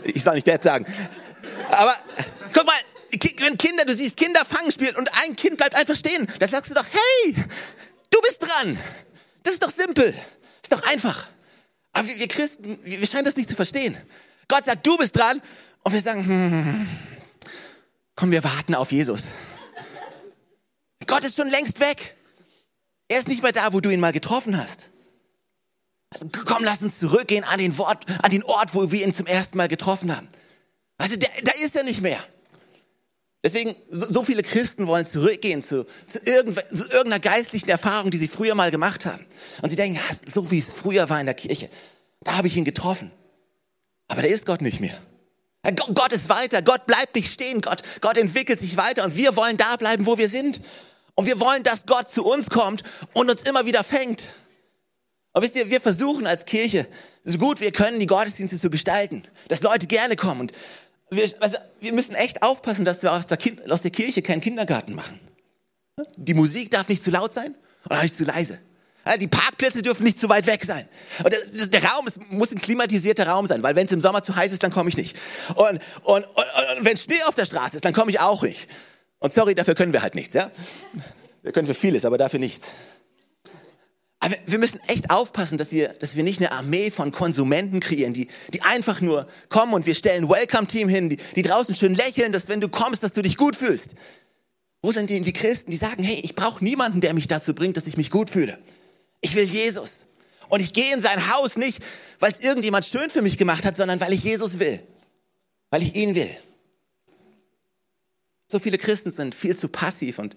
Ich 0.04 0.22
soll 0.22 0.34
nicht 0.34 0.46
Depp 0.46 0.62
sagen. 0.62 0.86
Aber 1.70 1.96
guck 2.52 2.66
mal, 2.66 2.74
wenn 3.38 3.58
Kinder, 3.58 3.84
du 3.84 3.94
siehst 3.94 4.16
Kinder 4.16 4.44
fangen 4.44 4.72
spielen 4.72 4.96
und 4.96 5.10
ein 5.22 5.36
Kind 5.36 5.58
bleibt 5.58 5.74
einfach 5.74 5.96
stehen, 5.96 6.26
da 6.38 6.46
sagst 6.46 6.70
du 6.70 6.74
doch, 6.74 6.86
hey, 6.86 7.34
du 8.10 8.20
bist 8.22 8.42
dran. 8.42 8.78
Das 9.42 9.54
ist 9.54 9.62
doch 9.62 9.70
simpel. 9.70 10.12
Das 10.12 10.16
ist 10.64 10.72
doch 10.72 10.82
einfach. 10.84 11.26
Aber 11.92 12.06
wir, 12.06 12.28
Christen, 12.28 12.78
wir, 12.82 13.06
scheinen 13.06 13.24
das 13.24 13.36
nicht 13.36 13.48
zu 13.48 13.54
verstehen. 13.54 13.96
Gott 14.48 14.64
sagt, 14.64 14.86
du 14.86 14.96
bist 14.96 15.16
dran. 15.16 15.42
Und 15.84 15.92
wir 15.92 16.00
sagen, 16.00 16.24
hm, 16.24 16.88
komm, 18.16 18.30
wir 18.30 18.44
warten 18.44 18.74
auf 18.74 18.92
Jesus. 18.92 19.24
Gott 21.06 21.24
ist 21.24 21.36
schon 21.36 21.48
längst 21.48 21.80
weg. 21.80 22.16
Er 23.12 23.18
ist 23.18 23.28
nicht 23.28 23.42
mehr 23.42 23.52
da, 23.52 23.74
wo 23.74 23.80
du 23.80 23.90
ihn 23.90 24.00
mal 24.00 24.12
getroffen 24.12 24.56
hast. 24.56 24.88
Also 26.08 26.28
komm, 26.46 26.64
lass 26.64 26.80
uns 26.82 26.98
zurückgehen 26.98 27.44
an 27.44 27.58
den, 27.58 27.76
Wort, 27.76 28.06
an 28.22 28.30
den 28.30 28.42
Ort, 28.42 28.74
wo 28.74 28.90
wir 28.90 29.06
ihn 29.06 29.14
zum 29.14 29.26
ersten 29.26 29.58
Mal 29.58 29.68
getroffen 29.68 30.16
haben. 30.16 30.26
Also 30.96 31.16
da 31.16 31.52
ist 31.62 31.76
er 31.76 31.82
nicht 31.82 32.00
mehr. 32.00 32.18
Deswegen, 33.44 33.74
so, 33.90 34.10
so 34.10 34.24
viele 34.24 34.42
Christen 34.42 34.86
wollen 34.86 35.04
zurückgehen 35.04 35.62
zu, 35.62 35.84
zu, 36.06 36.20
zu, 36.20 36.86
irgendeiner 36.86 37.18
geistlichen 37.18 37.68
Erfahrung, 37.68 38.10
die 38.10 38.16
sie 38.16 38.28
früher 38.28 38.54
mal 38.54 38.70
gemacht 38.70 39.04
haben. 39.04 39.22
Und 39.60 39.68
sie 39.68 39.76
denken, 39.76 39.96
ja, 39.96 40.16
so 40.32 40.50
wie 40.50 40.58
es 40.58 40.70
früher 40.70 41.10
war 41.10 41.20
in 41.20 41.26
der 41.26 41.34
Kirche, 41.34 41.68
da 42.20 42.38
habe 42.38 42.46
ich 42.46 42.56
ihn 42.56 42.64
getroffen. 42.64 43.10
Aber 44.08 44.22
da 44.22 44.28
ist 44.28 44.46
Gott 44.46 44.62
nicht 44.62 44.80
mehr. 44.80 44.96
Gott 45.94 46.12
ist 46.12 46.30
weiter, 46.30 46.62
Gott 46.62 46.86
bleibt 46.86 47.14
nicht 47.14 47.30
stehen, 47.30 47.60
Gott, 47.60 47.82
Gott 48.00 48.16
entwickelt 48.16 48.58
sich 48.58 48.78
weiter 48.78 49.04
und 49.04 49.16
wir 49.16 49.36
wollen 49.36 49.58
da 49.58 49.76
bleiben, 49.76 50.06
wo 50.06 50.16
wir 50.16 50.30
sind. 50.30 50.60
Und 51.14 51.26
wir 51.26 51.40
wollen, 51.40 51.62
dass 51.62 51.86
Gott 51.86 52.10
zu 52.10 52.24
uns 52.24 52.48
kommt 52.48 52.82
und 53.12 53.30
uns 53.30 53.42
immer 53.42 53.66
wieder 53.66 53.84
fängt. 53.84 54.24
Und 55.32 55.42
wisst 55.42 55.56
ihr, 55.56 55.70
wir 55.70 55.80
versuchen 55.80 56.26
als 56.26 56.44
Kirche, 56.44 56.86
so 57.24 57.38
gut 57.38 57.60
wir 57.60 57.72
können, 57.72 58.00
die 58.00 58.06
Gottesdienste 58.06 58.58
zu 58.58 58.70
gestalten, 58.70 59.22
dass 59.48 59.62
Leute 59.62 59.86
gerne 59.86 60.16
kommen. 60.16 60.40
Und 60.40 60.52
wir, 61.10 61.30
also, 61.40 61.58
wir 61.80 61.92
müssen 61.92 62.14
echt 62.14 62.42
aufpassen, 62.42 62.84
dass 62.84 63.02
wir 63.02 63.12
aus 63.12 63.26
der, 63.26 63.36
kind, 63.36 63.70
aus 63.70 63.82
der 63.82 63.90
Kirche 63.90 64.22
keinen 64.22 64.40
Kindergarten 64.40 64.94
machen. 64.94 65.20
Die 66.16 66.34
Musik 66.34 66.70
darf 66.70 66.88
nicht 66.88 67.02
zu 67.02 67.10
laut 67.10 67.32
sein 67.32 67.54
und 67.84 67.96
auch 67.96 68.02
nicht 68.02 68.16
zu 68.16 68.24
leise. 68.24 68.58
Die 69.20 69.26
Parkplätze 69.26 69.82
dürfen 69.82 70.04
nicht 70.04 70.18
zu 70.18 70.28
weit 70.28 70.46
weg 70.46 70.64
sein. 70.64 70.88
Und 71.24 71.34
der 71.74 71.84
Raum 71.84 72.06
es 72.06 72.14
muss 72.30 72.52
ein 72.52 72.60
klimatisierter 72.60 73.26
Raum 73.26 73.46
sein, 73.46 73.62
weil 73.62 73.74
wenn 73.74 73.86
es 73.86 73.92
im 73.92 74.00
Sommer 74.00 74.22
zu 74.22 74.36
heiß 74.36 74.52
ist, 74.52 74.62
dann 74.62 74.70
komme 74.70 74.90
ich 74.90 74.96
nicht. 74.96 75.16
Und, 75.54 75.80
und, 76.02 76.24
und, 76.24 76.24
und 76.24 76.84
wenn 76.84 76.96
Schnee 76.96 77.22
auf 77.24 77.34
der 77.34 77.44
Straße 77.44 77.76
ist, 77.76 77.84
dann 77.84 77.92
komme 77.92 78.10
ich 78.10 78.20
auch 78.20 78.42
nicht. 78.42 78.68
Und 79.22 79.32
sorry, 79.32 79.54
dafür 79.54 79.74
können 79.74 79.92
wir 79.92 80.02
halt 80.02 80.16
nichts, 80.16 80.34
ja? 80.34 80.50
Wir 81.42 81.52
können 81.52 81.66
für 81.66 81.74
vieles, 81.74 82.04
aber 82.04 82.18
dafür 82.18 82.40
nichts. 82.40 82.68
Aber 84.18 84.34
wir 84.46 84.58
müssen 84.58 84.80
echt 84.88 85.10
aufpassen, 85.10 85.58
dass 85.58 85.70
wir, 85.70 85.88
dass 85.88 86.16
wir 86.16 86.24
nicht 86.24 86.40
eine 86.40 86.50
Armee 86.50 86.90
von 86.90 87.12
Konsumenten 87.12 87.78
kreieren, 87.80 88.12
die, 88.12 88.28
die 88.52 88.62
einfach 88.62 89.00
nur 89.00 89.28
kommen 89.48 89.74
und 89.74 89.86
wir 89.86 89.94
stellen 89.94 90.28
Welcome-Team 90.28 90.88
hin, 90.88 91.08
die, 91.08 91.18
die 91.36 91.42
draußen 91.42 91.74
schön 91.74 91.94
lächeln, 91.94 92.32
dass 92.32 92.48
wenn 92.48 92.60
du 92.60 92.68
kommst, 92.68 93.04
dass 93.04 93.12
du 93.12 93.22
dich 93.22 93.36
gut 93.36 93.54
fühlst. 93.54 93.94
Wo 94.82 94.90
sind 94.90 95.08
die, 95.08 95.20
die 95.20 95.32
Christen, 95.32 95.70
die 95.70 95.76
sagen, 95.76 96.02
hey, 96.02 96.20
ich 96.22 96.34
brauche 96.34 96.62
niemanden, 96.62 97.00
der 97.00 97.14
mich 97.14 97.28
dazu 97.28 97.54
bringt, 97.54 97.76
dass 97.76 97.86
ich 97.86 97.96
mich 97.96 98.10
gut 98.10 98.28
fühle. 98.28 98.58
Ich 99.20 99.36
will 99.36 99.44
Jesus. 99.44 100.06
Und 100.48 100.60
ich 100.60 100.72
gehe 100.72 100.92
in 100.92 101.00
sein 101.00 101.32
Haus 101.32 101.56
nicht, 101.56 101.80
weil 102.18 102.32
es 102.32 102.40
irgendjemand 102.40 102.84
schön 102.84 103.08
für 103.08 103.22
mich 103.22 103.38
gemacht 103.38 103.64
hat, 103.64 103.76
sondern 103.76 104.00
weil 104.00 104.12
ich 104.12 104.24
Jesus 104.24 104.58
will. 104.58 104.80
Weil 105.70 105.82
ich 105.82 105.94
ihn 105.94 106.16
will. 106.16 106.30
So 108.52 108.58
viele 108.58 108.76
Christen 108.76 109.10
sind 109.10 109.34
viel 109.34 109.56
zu 109.56 109.66
passiv 109.66 110.18
und 110.18 110.36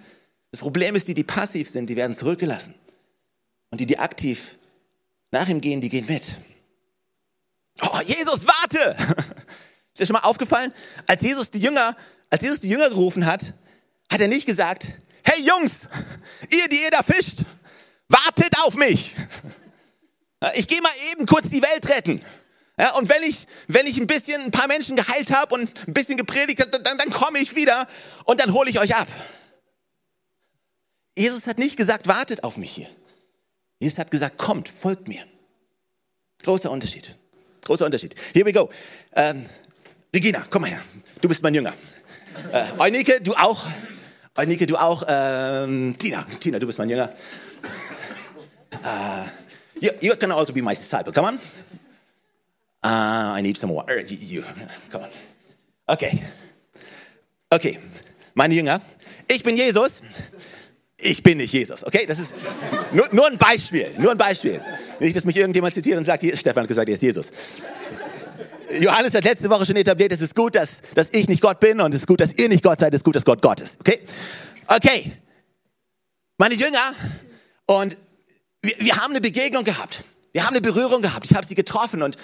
das 0.50 0.62
Problem 0.62 0.96
ist, 0.96 1.10
die, 1.10 1.14
die 1.14 1.26
passiv 1.26 1.70
sind, 1.70 1.88
die 1.90 1.98
werden 1.98 2.16
zurückgelassen. 2.16 2.74
Und 3.72 3.82
die, 3.82 3.86
die 3.86 4.00
aktiv 4.00 4.56
nach 5.32 5.50
ihm 5.50 5.60
gehen, 5.60 5.82
die 5.82 5.90
gehen 5.90 6.06
mit. 6.06 6.24
Oh, 7.82 8.00
Jesus, 8.06 8.48
warte! 8.48 8.96
Ist 9.92 10.00
dir 10.00 10.06
schon 10.06 10.14
mal 10.14 10.22
aufgefallen? 10.22 10.74
Als 11.08 11.24
Jesus 11.24 11.52
die 11.52 11.60
Jünger, 11.60 11.98
als 12.30 12.42
Jesus 12.42 12.62
die 12.62 12.70
Jünger 12.70 12.88
gerufen 12.88 13.26
hat, 13.26 13.54
hat 14.10 14.22
er 14.22 14.30
nicht 14.30 14.46
gesagt, 14.46 14.88
hey 15.26 15.46
Jungs, 15.46 15.74
ihr, 16.50 16.70
die 16.70 16.84
ihr 16.84 16.92
da 16.92 17.04
fischt, 17.04 17.40
wartet 18.08 18.58
auf 18.64 18.76
mich. 18.76 19.14
Ich 20.56 20.68
gehe 20.68 20.80
mal 20.80 20.92
eben 21.12 21.26
kurz 21.26 21.50
die 21.50 21.62
Welt 21.62 21.90
retten. 21.90 22.22
Ja, 22.78 22.94
und 22.96 23.08
wenn 23.08 23.24
ich, 23.24 23.48
wenn 23.68 23.88
ich 23.88 23.98
ein 23.98 24.08
bisschen 24.08 24.42
ein 24.42 24.52
paar 24.52 24.68
Menschen 24.68 24.96
geheilt 24.96 25.32
habe 25.32 25.56
und 25.56 25.88
ein 25.88 25.94
bisschen 25.94 26.18
gepredigt 26.18 26.60
habe, 26.60 26.72
dann, 26.72 26.98
dann 26.98 27.10
komme 27.10 27.40
ich 27.40 27.56
wieder 27.56 27.88
und 28.26 28.42
dann 28.42 28.54
hole 28.54 28.70
ich 28.70 28.80
euch 28.80 28.96
ab. 28.96 29.08
Jesus 31.18 31.48
hat 31.48 31.58
nicht 31.58 31.78
gesagt, 31.78 32.08
wartet 32.08 32.44
auf 32.44 32.58
mich 32.58 32.72
hier. 32.72 32.90
Jesus 33.80 33.98
hat 33.98 34.12
gesagt, 34.12 34.38
kommt, 34.38 34.68
folgt 34.68 35.08
mir. 35.08 35.24
Großer 36.44 36.70
Unterschied. 36.70 37.16
Großer 37.64 37.86
Unterschied. 37.86 38.14
Here 38.34 38.46
we 38.46 38.52
go. 38.52 38.70
Ähm, 39.14 39.46
Regina, 40.14 40.46
komm 40.50 40.64
mal 40.64 40.72
her. 40.72 40.82
Du 41.22 41.30
bist 41.30 41.42
mein 41.42 41.56
Jünger. 41.56 41.74
Äh, 42.52 42.66
Eunike, 42.78 43.22
du 43.22 43.34
auch. 43.36 43.66
Eunike, 44.36 44.66
du 44.66 44.78
auch. 44.78 45.04
Ähm, 45.08 45.96
Tina, 45.98 46.28
Tina, 46.40 46.60
du 46.60 46.68
bist 46.68 46.78
mein 46.78 46.90
Jünger. 46.90 47.10
Uh, 48.84 49.26
you, 49.80 49.92
you 50.02 50.16
can 50.16 50.32
also 50.32 50.54
be 50.54 50.62
my 50.62 50.76
disciple. 50.76 51.14
Come 51.14 51.28
on. 51.30 51.40
Uh, 52.86 53.34
I 53.34 53.42
need 53.42 53.58
some. 53.58 53.72
Uh, 53.72 53.84
you, 54.06 54.44
come 54.92 55.02
on. 55.02 55.10
Okay. 55.88 56.22
Okay. 57.50 57.80
Meine 58.36 58.54
Jünger. 58.54 58.80
Ich 59.28 59.42
bin 59.42 59.58
Jesus. 59.58 60.04
Ich 60.98 61.24
bin 61.24 61.40
nicht 61.40 61.52
Jesus, 61.52 61.84
okay? 61.84 62.06
Das 62.06 62.20
ist 62.20 62.36
nur, 62.94 63.08
nur 63.12 63.28
ein 63.28 63.40
Beispiel, 63.40 63.90
nur 63.98 64.12
ein 64.12 64.18
Beispiel. 64.18 64.62
Nicht, 65.00 65.16
dass 65.16 65.26
mich 65.26 65.36
irgendjemand 65.36 65.74
zitiert 65.74 65.98
und 65.98 66.04
sagt, 66.04 66.24
Stefan 66.38 66.64
hat 66.64 66.68
gesagt, 66.68 66.88
er 66.88 66.94
ist 66.94 67.02
Jesus. 67.02 67.28
Johannes 68.80 69.16
hat 69.16 69.24
letzte 69.24 69.50
Woche 69.50 69.66
schon 69.66 69.76
etabliert, 69.78 70.12
es 70.12 70.22
ist 70.22 70.36
gut, 70.36 70.54
dass, 70.56 70.82
dass 70.94 71.10
ich 71.12 71.28
nicht 71.28 71.42
Gott 71.42 71.60
bin 71.60 71.82
und 71.82 71.94
es 71.94 72.02
ist 72.02 72.08
gut, 72.08 72.22
dass 72.22 72.34
ihr 72.38 72.50
nicht 72.50 72.64
Gott 72.64 72.80
seid, 72.80 72.94
es 72.94 73.00
ist 73.00 73.04
gut, 73.04 73.16
dass 73.16 73.26
Gott 73.26 73.42
Gott 73.42 73.62
ist, 73.62 73.80
okay? 73.80 74.00
Okay, 74.68 75.12
meine 76.38 76.56
Jünger 76.56 76.94
und 77.66 77.98
wir, 78.62 78.74
wir 78.80 78.96
haben 78.96 79.12
eine 79.12 79.22
Begegnung 79.22 79.64
gehabt. 79.64 80.04
Wir 80.34 80.46
haben 80.46 80.54
eine 80.54 80.62
Berührung 80.62 81.02
gehabt. 81.02 81.24
Ich 81.24 81.34
habe 81.34 81.46
sie 81.46 81.56
getroffen 81.56 82.02
und 82.02 82.18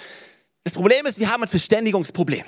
das 0.64 0.74
Problem 0.74 1.06
ist, 1.06 1.18
wir 1.18 1.30
haben 1.30 1.42
ein 1.42 1.48
Verständigungsproblem. 1.48 2.44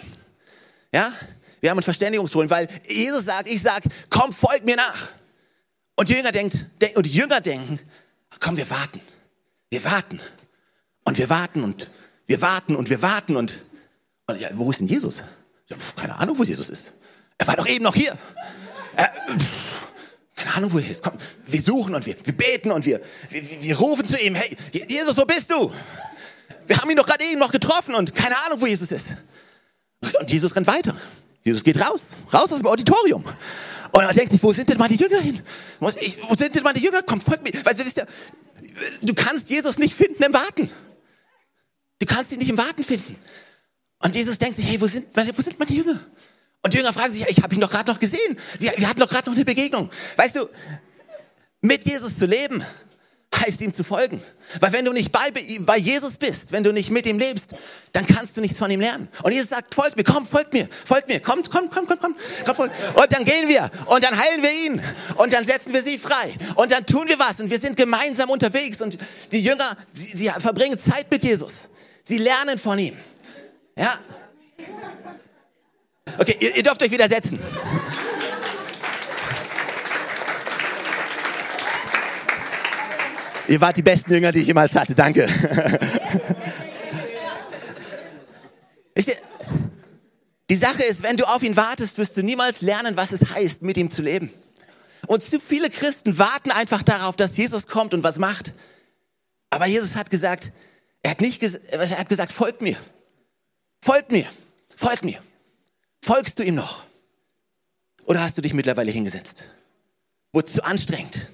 Ja? 0.92 1.12
Wir 1.60 1.70
haben 1.70 1.78
ein 1.78 1.82
Verständigungsproblem, 1.82 2.50
weil 2.50 2.68
Jesus 2.88 3.24
sagt, 3.24 3.48
ich 3.48 3.60
sag, 3.60 3.82
komm, 4.10 4.32
folg 4.32 4.64
mir 4.64 4.76
nach. 4.76 5.10
Und 5.96 6.08
die 6.08 6.14
Jünger 6.14 6.32
denkt, 6.32 6.58
und 6.94 7.06
die 7.06 7.12
Jünger 7.12 7.40
denken, 7.40 7.78
komm, 8.40 8.56
wir 8.56 8.68
warten. 8.70 9.00
Wir 9.70 9.84
warten. 9.84 10.20
Und 11.04 11.18
wir 11.18 11.28
warten 11.28 11.62
und 11.62 11.88
wir 12.26 12.40
warten 12.40 12.76
und 12.76 12.90
wir 12.90 13.02
warten 13.02 13.36
und, 13.36 13.52
und 14.26 14.40
ja, 14.40 14.48
wo 14.54 14.70
ist 14.70 14.80
denn 14.80 14.86
Jesus? 14.86 15.22
Ja, 15.68 15.76
keine 15.96 16.18
Ahnung, 16.18 16.38
wo 16.38 16.44
Jesus 16.44 16.68
ist. 16.68 16.90
Er 17.38 17.46
war 17.46 17.56
doch 17.56 17.66
eben 17.66 17.84
noch 17.84 17.94
hier. 17.94 18.16
Er, 18.96 19.12
keine 20.34 20.54
Ahnung, 20.54 20.72
wo 20.72 20.78
er 20.78 20.88
ist. 20.88 21.02
Komm, 21.02 21.14
wir 21.46 21.60
suchen 21.60 21.94
und 21.94 22.06
wir, 22.06 22.16
wir 22.24 22.36
beten 22.36 22.72
und 22.72 22.84
wir, 22.86 23.00
wir, 23.30 23.62
wir 23.62 23.78
rufen 23.78 24.06
zu 24.06 24.18
ihm, 24.18 24.34
hey, 24.34 24.56
Jesus, 24.72 25.16
wo 25.16 25.24
bist 25.24 25.50
du? 25.50 25.72
Wir 26.66 26.78
haben 26.78 26.90
ihn 26.90 26.96
doch 26.96 27.06
gerade 27.06 27.24
eben 27.24 27.38
noch 27.38 27.52
getroffen 27.52 27.94
und 27.94 28.14
keine 28.14 28.36
Ahnung, 28.44 28.60
wo 28.60 28.66
Jesus 28.66 28.90
ist. 28.90 29.08
Und 30.20 30.30
Jesus 30.30 30.54
rennt 30.54 30.66
weiter. 30.66 30.96
Jesus 31.42 31.62
geht 31.62 31.80
raus, 31.80 32.02
raus 32.32 32.52
aus 32.52 32.58
dem 32.58 32.66
Auditorium. 32.66 33.24
Und 33.92 34.02
er 34.02 34.12
denkt 34.12 34.32
sich, 34.32 34.42
wo 34.42 34.52
sind 34.52 34.68
denn 34.68 34.78
meine 34.78 34.94
Jünger 34.94 35.20
hin? 35.20 35.40
Wo 35.78 35.88
sind 35.90 36.54
denn 36.54 36.62
meine 36.62 36.78
Jünger? 36.78 37.02
Komm, 37.02 37.20
folg 37.20 37.42
mir. 37.42 37.52
Weißt 37.64 37.78
du, 37.78 37.84
wisst 37.84 37.98
ihr, 37.98 38.06
du 39.02 39.14
kannst 39.14 39.48
Jesus 39.50 39.78
nicht 39.78 39.94
finden 39.94 40.22
im 40.22 40.32
Warten. 40.32 40.70
Du 42.00 42.06
kannst 42.06 42.32
ihn 42.32 42.38
nicht 42.38 42.48
im 42.48 42.58
Warten 42.58 42.82
finden. 42.82 43.16
Und 44.00 44.14
Jesus 44.16 44.38
denkt 44.38 44.56
sich, 44.56 44.66
hey, 44.66 44.80
wo 44.80 44.86
sind, 44.86 45.06
wo 45.14 45.42
sind 45.42 45.58
meine 45.58 45.70
Jünger? 45.70 46.00
Und 46.62 46.72
die 46.72 46.78
Jünger 46.78 46.92
fragen 46.92 47.12
sich, 47.12 47.26
ich 47.28 47.42
habe 47.42 47.54
ihn 47.54 47.60
doch 47.60 47.70
gerade 47.70 47.90
noch 47.90 48.00
gesehen. 48.00 48.38
Wir 48.58 48.88
hatten 48.88 49.00
doch 49.00 49.08
gerade 49.08 49.28
noch 49.30 49.36
eine 49.36 49.44
Begegnung. 49.44 49.90
Weißt 50.16 50.36
du, 50.36 50.48
mit 51.60 51.84
Jesus 51.84 52.18
zu 52.18 52.26
leben, 52.26 52.64
heißt 53.40 53.60
ihm 53.60 53.72
zu 53.72 53.84
folgen. 53.84 54.22
Weil 54.60 54.72
wenn 54.72 54.84
du 54.84 54.92
nicht 54.92 55.12
bei, 55.12 55.32
bei 55.60 55.76
Jesus 55.76 56.16
bist, 56.16 56.52
wenn 56.52 56.62
du 56.62 56.72
nicht 56.72 56.90
mit 56.90 57.06
ihm 57.06 57.18
lebst, 57.18 57.54
dann 57.92 58.06
kannst 58.06 58.36
du 58.36 58.40
nichts 58.40 58.58
von 58.58 58.70
ihm 58.70 58.80
lernen. 58.80 59.08
Und 59.22 59.32
Jesus 59.32 59.50
sagt, 59.50 59.74
folgt 59.74 59.96
mir, 59.96 60.04
komm, 60.04 60.26
folgt 60.26 60.52
mir, 60.52 60.68
folgt 60.84 61.08
mir, 61.08 61.20
kommt, 61.20 61.50
komm, 61.50 61.70
komm, 61.70 61.86
komm, 61.86 61.98
komm, 62.00 62.16
komm, 62.44 62.54
folgt. 62.54 62.74
Und 62.94 63.12
dann 63.12 63.24
gehen 63.24 63.48
wir 63.48 63.70
und 63.86 64.02
dann 64.04 64.16
heilen 64.16 64.42
wir 64.42 64.52
ihn 64.52 64.82
und 65.16 65.32
dann 65.32 65.46
setzen 65.46 65.72
wir 65.72 65.82
sie 65.82 65.98
frei 65.98 66.34
und 66.54 66.72
dann 66.72 66.84
tun 66.86 67.08
wir 67.08 67.18
was 67.18 67.40
und 67.40 67.50
wir 67.50 67.58
sind 67.58 67.76
gemeinsam 67.76 68.30
unterwegs 68.30 68.80
und 68.80 68.98
die 69.32 69.40
Jünger, 69.40 69.76
sie, 69.92 70.16
sie 70.16 70.30
verbringen 70.38 70.78
Zeit 70.78 71.10
mit 71.10 71.22
Jesus. 71.22 71.52
Sie 72.02 72.18
lernen 72.18 72.58
von 72.58 72.78
ihm. 72.78 72.96
Ja. 73.76 73.98
Okay, 76.18 76.36
ihr, 76.38 76.56
ihr 76.56 76.62
dürft 76.62 76.82
euch 76.82 76.90
wieder 76.90 77.08
setzen. 77.08 77.40
Ihr 83.48 83.60
wart 83.60 83.76
die 83.76 83.82
besten 83.82 84.12
Jünger, 84.12 84.32
die 84.32 84.40
ich 84.40 84.46
jemals 84.46 84.74
hatte. 84.74 84.94
Danke. 84.94 85.28
die 90.50 90.54
Sache 90.54 90.82
ist, 90.84 91.02
wenn 91.02 91.16
du 91.16 91.24
auf 91.24 91.42
ihn 91.42 91.56
wartest, 91.56 91.98
wirst 91.98 92.16
du 92.16 92.22
niemals 92.22 92.62
lernen, 92.62 92.96
was 92.96 93.12
es 93.12 93.20
heißt, 93.30 93.62
mit 93.62 93.76
ihm 93.76 93.90
zu 93.90 94.02
leben. 94.02 94.32
Und 95.06 95.22
zu 95.22 95.38
viele 95.40 95.68
Christen 95.68 96.16
warten 96.18 96.50
einfach 96.50 96.82
darauf, 96.82 97.16
dass 97.16 97.36
Jesus 97.36 97.66
kommt 97.66 97.92
und 97.92 98.02
was 98.02 98.18
macht. 98.18 98.52
Aber 99.50 99.66
Jesus 99.66 99.96
hat 99.96 100.08
gesagt, 100.10 100.50
er 101.02 101.10
hat 101.10 101.20
nicht 101.20 101.42
er 101.42 101.98
hat 101.98 102.08
gesagt, 102.08 102.32
folgt 102.32 102.62
mir. 102.62 102.76
Folgt 103.84 104.10
mir. 104.10 104.26
Folgt 104.74 105.04
mir. 105.04 105.18
Folgst 106.02 106.38
du 106.38 106.42
ihm 106.42 106.54
noch? 106.54 106.84
Oder 108.06 108.22
hast 108.22 108.38
du 108.38 108.42
dich 108.42 108.54
mittlerweile 108.54 108.90
hingesetzt? 108.90 109.44
Wurde 110.32 110.46
es 110.48 110.54
zu 110.54 110.64
anstrengend? 110.64 111.28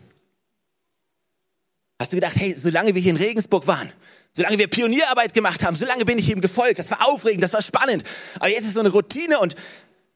Hast 2.00 2.12
du 2.12 2.16
gedacht, 2.16 2.34
hey, 2.34 2.54
solange 2.56 2.94
wir 2.94 3.02
hier 3.02 3.10
in 3.10 3.18
Regensburg 3.18 3.66
waren, 3.66 3.92
solange 4.32 4.58
wir 4.58 4.68
Pionierarbeit 4.68 5.34
gemacht 5.34 5.62
haben, 5.62 5.76
solange 5.76 6.06
bin 6.06 6.18
ich 6.18 6.30
ihm 6.30 6.40
gefolgt. 6.40 6.78
Das 6.78 6.90
war 6.90 7.06
aufregend, 7.06 7.42
das 7.42 7.52
war 7.52 7.60
spannend. 7.60 8.04
Aber 8.36 8.48
jetzt 8.48 8.64
ist 8.64 8.72
so 8.72 8.80
eine 8.80 8.88
Routine 8.88 9.38
und 9.38 9.54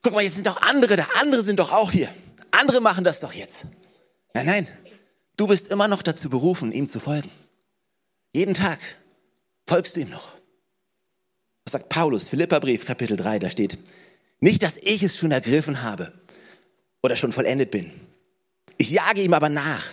guck 0.01 0.15
mal, 0.15 0.23
jetzt 0.23 0.37
sind 0.37 0.49
auch 0.49 0.63
andere 0.63 0.97
da. 0.97 1.07
Andere 1.21 1.43
sind 1.43 1.59
doch 1.59 1.73
auch 1.73 1.93
hier. 1.93 2.09
Andere 2.53 2.81
machen 2.81 3.05
das 3.05 3.21
doch 3.21 3.35
jetzt. 3.35 3.67
Nein, 4.33 4.47
nein. 4.47 4.69
Du 5.37 5.47
bist 5.47 5.69
immer 5.69 5.87
noch 5.87 6.01
dazu 6.01 6.31
berufen, 6.31 6.73
ihm 6.73 6.89
zu 6.89 7.01
folgen. 7.01 7.29
Jeden 8.33 8.55
Tag 8.55 8.79
folgst 9.69 9.95
du 9.95 10.01
ihm 10.01 10.09
noch. 10.09 10.33
Das 11.67 11.73
sagt 11.73 11.91
Paulus, 11.91 12.31
Philipperbrief, 12.31 12.87
Kapitel 12.87 13.19
3, 13.19 13.41
da 13.41 13.51
steht, 13.51 13.77
nicht, 14.41 14.63
dass 14.63 14.79
ich 14.79 15.03
es 15.03 15.19
schon 15.19 15.33
ergriffen 15.33 15.83
habe 15.83 16.15
oder 17.03 17.15
schon 17.15 17.33
vollendet 17.33 17.71
bin. 17.71 17.93
Ich 18.79 18.89
jage 18.89 19.21
ihm 19.21 19.35
aber 19.35 19.51
nach 19.51 19.85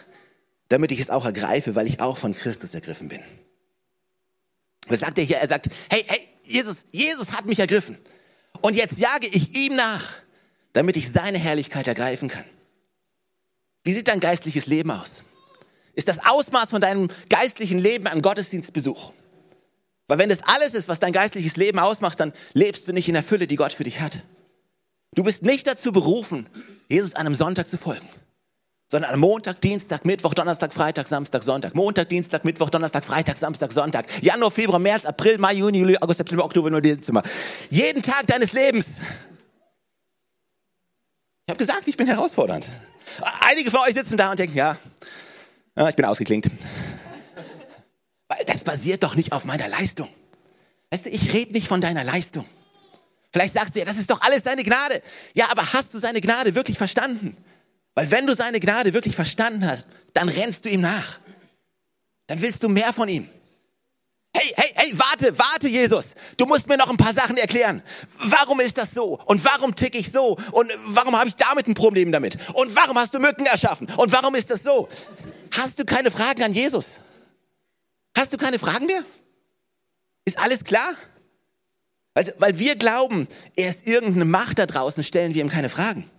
damit 0.71 0.91
ich 0.91 0.99
es 1.01 1.09
auch 1.09 1.25
ergreife, 1.25 1.75
weil 1.75 1.85
ich 1.85 1.99
auch 1.99 2.17
von 2.17 2.33
Christus 2.33 2.73
ergriffen 2.73 3.09
bin. 3.09 3.19
Was 4.87 5.01
sagt 5.01 5.17
er 5.17 5.25
hier? 5.25 5.37
Er 5.37 5.47
sagt, 5.47 5.69
hey, 5.89 6.03
hey, 6.07 6.27
Jesus, 6.43 6.85
Jesus 6.91 7.33
hat 7.33 7.45
mich 7.45 7.59
ergriffen. 7.59 7.97
Und 8.61 8.75
jetzt 8.75 8.97
jage 8.97 9.27
ich 9.27 9.55
ihm 9.55 9.75
nach, 9.75 10.13
damit 10.71 10.95
ich 10.95 11.11
seine 11.11 11.37
Herrlichkeit 11.37 11.87
ergreifen 11.87 12.29
kann. 12.29 12.45
Wie 13.83 13.91
sieht 13.91 14.07
dein 14.07 14.21
geistliches 14.21 14.65
Leben 14.65 14.91
aus? 14.91 15.23
Ist 15.93 16.07
das 16.07 16.25
Ausmaß 16.25 16.69
von 16.69 16.79
deinem 16.79 17.09
geistlichen 17.29 17.79
Leben 17.79 18.07
ein 18.07 18.21
Gottesdienstbesuch? 18.21 19.11
Weil 20.07 20.19
wenn 20.19 20.29
das 20.29 20.41
alles 20.43 20.73
ist, 20.73 20.87
was 20.87 20.99
dein 20.99 21.11
geistliches 21.11 21.57
Leben 21.57 21.79
ausmacht, 21.79 22.19
dann 22.19 22.31
lebst 22.53 22.87
du 22.87 22.93
nicht 22.93 23.09
in 23.09 23.13
der 23.13 23.23
Fülle, 23.23 23.47
die 23.47 23.57
Gott 23.57 23.73
für 23.73 23.83
dich 23.83 23.99
hat. 23.99 24.19
Du 25.15 25.23
bist 25.23 25.43
nicht 25.43 25.67
dazu 25.67 25.91
berufen, 25.91 26.47
Jesus 26.87 27.15
einem 27.15 27.35
Sonntag 27.35 27.67
zu 27.67 27.77
folgen 27.77 28.07
sondern 28.91 29.13
am 29.13 29.21
Montag, 29.21 29.61
Dienstag, 29.61 30.03
Mittwoch, 30.03 30.33
Donnerstag, 30.33 30.73
Freitag, 30.73 31.07
Samstag, 31.07 31.43
Sonntag. 31.43 31.73
Montag, 31.75 32.09
Dienstag, 32.09 32.43
Mittwoch, 32.43 32.69
Donnerstag, 32.69 33.05
Freitag, 33.05 33.37
Samstag, 33.37 33.71
Sonntag. 33.71 34.05
Januar, 34.21 34.51
Februar, 34.51 34.79
März, 34.79 35.05
April, 35.05 35.37
Mai, 35.37 35.53
Juni, 35.53 35.79
Juli, 35.79 35.97
August, 36.01 36.17
September, 36.17 36.43
Oktober, 36.43 36.69
November, 36.69 36.97
Dezember. 36.97 37.23
Jeden 37.69 38.01
Tag 38.01 38.27
deines 38.27 38.51
Lebens. 38.51 38.87
Ich 41.47 41.51
habe 41.51 41.57
gesagt, 41.57 41.87
ich 41.87 41.95
bin 41.95 42.05
herausfordernd. 42.05 42.67
Einige 43.39 43.71
von 43.71 43.79
euch 43.79 43.93
sitzen 43.93 44.17
da 44.17 44.31
und 44.31 44.39
denken, 44.39 44.57
ja, 44.57 44.75
ja 45.77 45.87
ich 45.87 45.95
bin 45.95 46.03
ausgeklinkt. 46.03 46.51
Weil 48.27 48.43
das 48.45 48.65
basiert 48.65 49.03
doch 49.03 49.15
nicht 49.15 49.31
auf 49.31 49.45
meiner 49.45 49.69
Leistung. 49.69 50.09
Weißt 50.89 51.05
du, 51.05 51.11
ich 51.11 51.31
rede 51.31 51.53
nicht 51.53 51.69
von 51.69 51.79
deiner 51.79 52.03
Leistung. 52.03 52.45
Vielleicht 53.31 53.53
sagst 53.53 53.73
du 53.73 53.79
ja, 53.79 53.85
das 53.85 53.95
ist 53.95 54.09
doch 54.09 54.19
alles 54.19 54.43
seine 54.43 54.65
Gnade. 54.65 55.01
Ja, 55.33 55.49
aber 55.49 55.71
hast 55.71 55.93
du 55.93 55.99
seine 55.99 56.19
Gnade 56.19 56.55
wirklich 56.55 56.77
verstanden? 56.77 57.37
Weil 57.95 58.09
wenn 58.11 58.25
du 58.25 58.33
seine 58.33 58.59
Gnade 58.59 58.93
wirklich 58.93 59.15
verstanden 59.15 59.67
hast, 59.67 59.87
dann 60.13 60.29
rennst 60.29 60.65
du 60.65 60.69
ihm 60.69 60.81
nach. 60.81 61.19
Dann 62.27 62.41
willst 62.41 62.63
du 62.63 62.69
mehr 62.69 62.93
von 62.93 63.09
ihm. 63.09 63.29
Hey, 64.33 64.53
hey, 64.55 64.71
hey, 64.75 64.97
warte, 64.97 65.37
warte, 65.37 65.67
Jesus. 65.67 66.15
Du 66.37 66.45
musst 66.45 66.69
mir 66.69 66.77
noch 66.77 66.89
ein 66.89 66.95
paar 66.95 67.13
Sachen 67.13 67.35
erklären. 67.37 67.83
Warum 68.19 68.61
ist 68.61 68.77
das 68.77 68.91
so? 68.91 69.19
Und 69.25 69.43
warum 69.43 69.75
ticke 69.75 69.97
ich 69.97 70.11
so? 70.11 70.37
Und 70.51 70.71
warum 70.85 71.17
habe 71.17 71.27
ich 71.27 71.35
damit 71.35 71.67
ein 71.67 71.73
Problem 71.73 72.13
damit? 72.13 72.37
Und 72.53 72.73
warum 72.75 72.97
hast 72.97 73.13
du 73.13 73.19
Mücken 73.19 73.45
erschaffen? 73.45 73.87
Und 73.97 74.13
warum 74.13 74.35
ist 74.35 74.49
das 74.49 74.63
so? 74.63 74.87
Hast 75.53 75.79
du 75.79 75.85
keine 75.85 76.11
Fragen 76.11 76.43
an 76.43 76.53
Jesus? 76.53 77.01
Hast 78.17 78.31
du 78.31 78.37
keine 78.37 78.57
Fragen 78.57 78.85
mehr? 78.85 79.03
Ist 80.23 80.39
alles 80.39 80.63
klar? 80.63 80.95
Also, 82.13 82.31
weil 82.39 82.57
wir 82.57 82.75
glauben, 82.75 83.27
er 83.55 83.69
ist 83.69 83.85
irgendeine 83.85 84.25
Macht 84.25 84.59
da 84.59 84.65
draußen, 84.65 85.03
stellen 85.03 85.33
wir 85.33 85.41
ihm 85.41 85.49
keine 85.49 85.69
Fragen. 85.69 86.09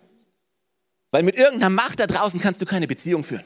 Weil 1.13 1.23
mit 1.23 1.37
irgendeiner 1.37 1.71
Macht 1.71 2.01
da 2.01 2.07
draußen 2.09 2.41
kannst 2.41 2.61
du 2.61 2.67
keine 2.67 2.89
Beziehung 2.89 3.23
führen. 3.23 3.45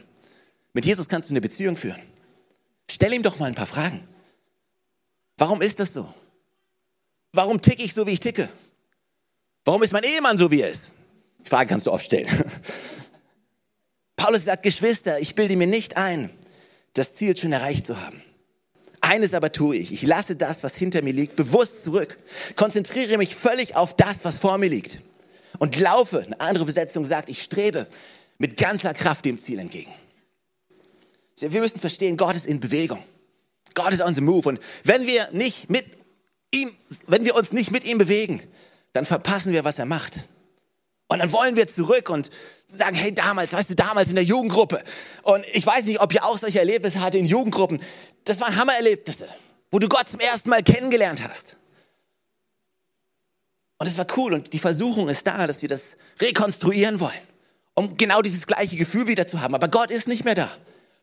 Mit 0.73 0.87
Jesus 0.87 1.09
kannst 1.09 1.29
du 1.29 1.33
eine 1.33 1.41
Beziehung 1.41 1.77
führen. 1.77 2.01
Stell 2.91 3.13
ihm 3.13 3.23
doch 3.23 3.39
mal 3.39 3.47
ein 3.47 3.55
paar 3.55 3.67
Fragen. 3.67 4.03
Warum 5.37 5.61
ist 5.61 5.81
das 5.81 5.93
so? 5.93 6.09
Warum 7.33 7.61
ticke 7.61 7.83
ich 7.83 7.93
so, 7.93 8.07
wie 8.07 8.13
ich 8.13 8.21
ticke? 8.21 8.49
Warum 9.65 9.83
ist 9.83 9.93
mein 9.93 10.05
Ehemann 10.05 10.39
so, 10.39 10.51
wie 10.51 10.61
er 10.61 10.71
ist? 10.71 10.93
Die 11.45 11.49
Frage 11.49 11.69
kannst 11.69 11.87
du 11.87 11.93
oft 11.93 12.05
stellen. 12.05 12.29
Paulus 14.17 14.45
sagt, 14.45 14.63
Geschwister, 14.63 15.19
ich 15.19 15.35
bilde 15.35 15.57
mir 15.57 15.67
nicht 15.67 15.97
ein, 15.97 16.31
das 16.95 17.15
Ziel 17.17 17.37
schon 17.37 17.53
erreicht 17.53 17.87
zu 17.87 18.01
haben. 18.01 18.23
Eines 19.01 19.35
aber 19.35 19.51
tue 19.53 19.77
ich. 19.77 19.93
Ich 19.93 20.03
lasse 20.03 20.37
das, 20.37 20.63
was 20.63 20.77
hinter 20.77 21.03
mir 21.03 21.13
liegt, 21.13 21.37
bewusst 21.37 21.85
zurück. 21.85 22.17
Konzentriere 22.55 23.19
mich 23.19 23.35
völlig 23.35 23.75
auf 23.75 23.95
das, 23.97 24.25
was 24.25 24.39
vor 24.39 24.57
mir 24.57 24.69
liegt 24.69 25.01
und 25.59 25.79
laufe. 25.79 26.23
Eine 26.23 26.41
andere 26.41 26.65
Besetzung 26.65 27.05
sagt, 27.05 27.29
ich 27.29 27.43
strebe 27.43 27.87
mit 28.39 28.57
ganzer 28.57 28.95
Kraft 28.95 29.25
dem 29.25 29.39
Ziel 29.39 29.59
entgegen. 29.59 29.93
Wir 31.39 31.61
müssen 31.61 31.81
verstehen, 31.81 32.17
Gott 32.17 32.35
ist 32.35 32.47
in 32.47 32.61
Bewegung. 32.61 33.03
Gott 33.75 33.93
ist 33.93 34.01
on 34.01 34.15
the 34.15 34.21
move. 34.21 34.49
Und 34.49 34.61
wenn 34.85 35.07
wir 35.07 35.29
nicht 35.33 35.69
mit 35.69 35.85
ihm, 36.55 36.75
wenn 37.07 37.25
wir 37.25 37.35
uns 37.35 37.53
nicht 37.53 37.71
mit 37.71 37.85
ihm 37.85 37.99
bewegen, 37.99 38.43
dann 38.93 39.05
verpassen 39.05 39.53
wir, 39.53 39.65
was 39.65 39.79
er 39.79 39.85
macht. 39.85 40.15
Und 41.09 41.21
dann 41.21 41.31
wollen 41.31 41.55
wir 41.55 41.69
zurück 41.69 42.11
und 42.11 42.31
sagen, 42.67 42.97
hey, 42.97 43.15
damals, 43.15 43.53
weißt 43.53 43.71
du, 43.71 43.75
damals 43.75 44.09
in 44.09 44.17
der 44.17 44.25
Jugendgruppe. 44.25 44.83
Und 45.23 45.45
ich 45.53 45.65
weiß 45.65 45.85
nicht, 45.85 46.01
ob 46.01 46.13
ihr 46.13 46.25
auch 46.25 46.39
solche 46.39 46.59
Erlebnisse 46.59 47.01
hattet 47.01 47.21
in 47.21 47.27
Jugendgruppen. 47.27 47.81
Das 48.25 48.41
waren 48.41 48.57
Hammererlebnisse, 48.57 49.29
wo 49.71 49.79
du 49.79 49.89
Gott 49.89 50.09
zum 50.09 50.21
ersten 50.21 50.49
Mal 50.51 50.63
kennengelernt 50.63 51.23
hast. 51.23 51.57
Und 53.79 53.87
es 53.87 53.99
war 53.99 54.07
cool 54.17 54.35
und 54.35 54.53
die 54.53 54.59
Versuchung 54.59 55.09
ist 55.09 55.27
da, 55.27 55.47
dass 55.47 55.63
wir 55.63 55.69
das 55.69 55.97
rekonstruieren 56.21 57.01
wollen. 57.01 57.13
um 57.79 57.97
genau 57.97 58.23
dieses 58.23 58.47
gleiche 58.47 58.77
Gefühl 58.77 59.07
wieder 59.07 59.27
zu 59.27 59.41
haben. 59.41 59.55
Aber 59.55 59.69
Gott 59.69 59.91
ist 59.91 60.09
nicht 60.09 60.25
mehr 60.25 60.35
da. 60.35 60.51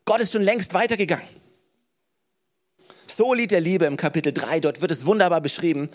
Gott 0.04 0.20
ist 0.20 0.32
schon 0.32 0.42
längst 0.42 0.74
weitergegangen. 0.74 1.26
So 3.06 3.32
Lied 3.32 3.52
der 3.52 3.60
Liebe 3.60 3.84
im 3.84 3.96
Kapitel 3.96 4.32
3, 4.32 4.58
dort 4.60 4.80
wird 4.80 4.90
es 4.90 5.06
wunderbar 5.06 5.40
beschrieben. 5.40 5.88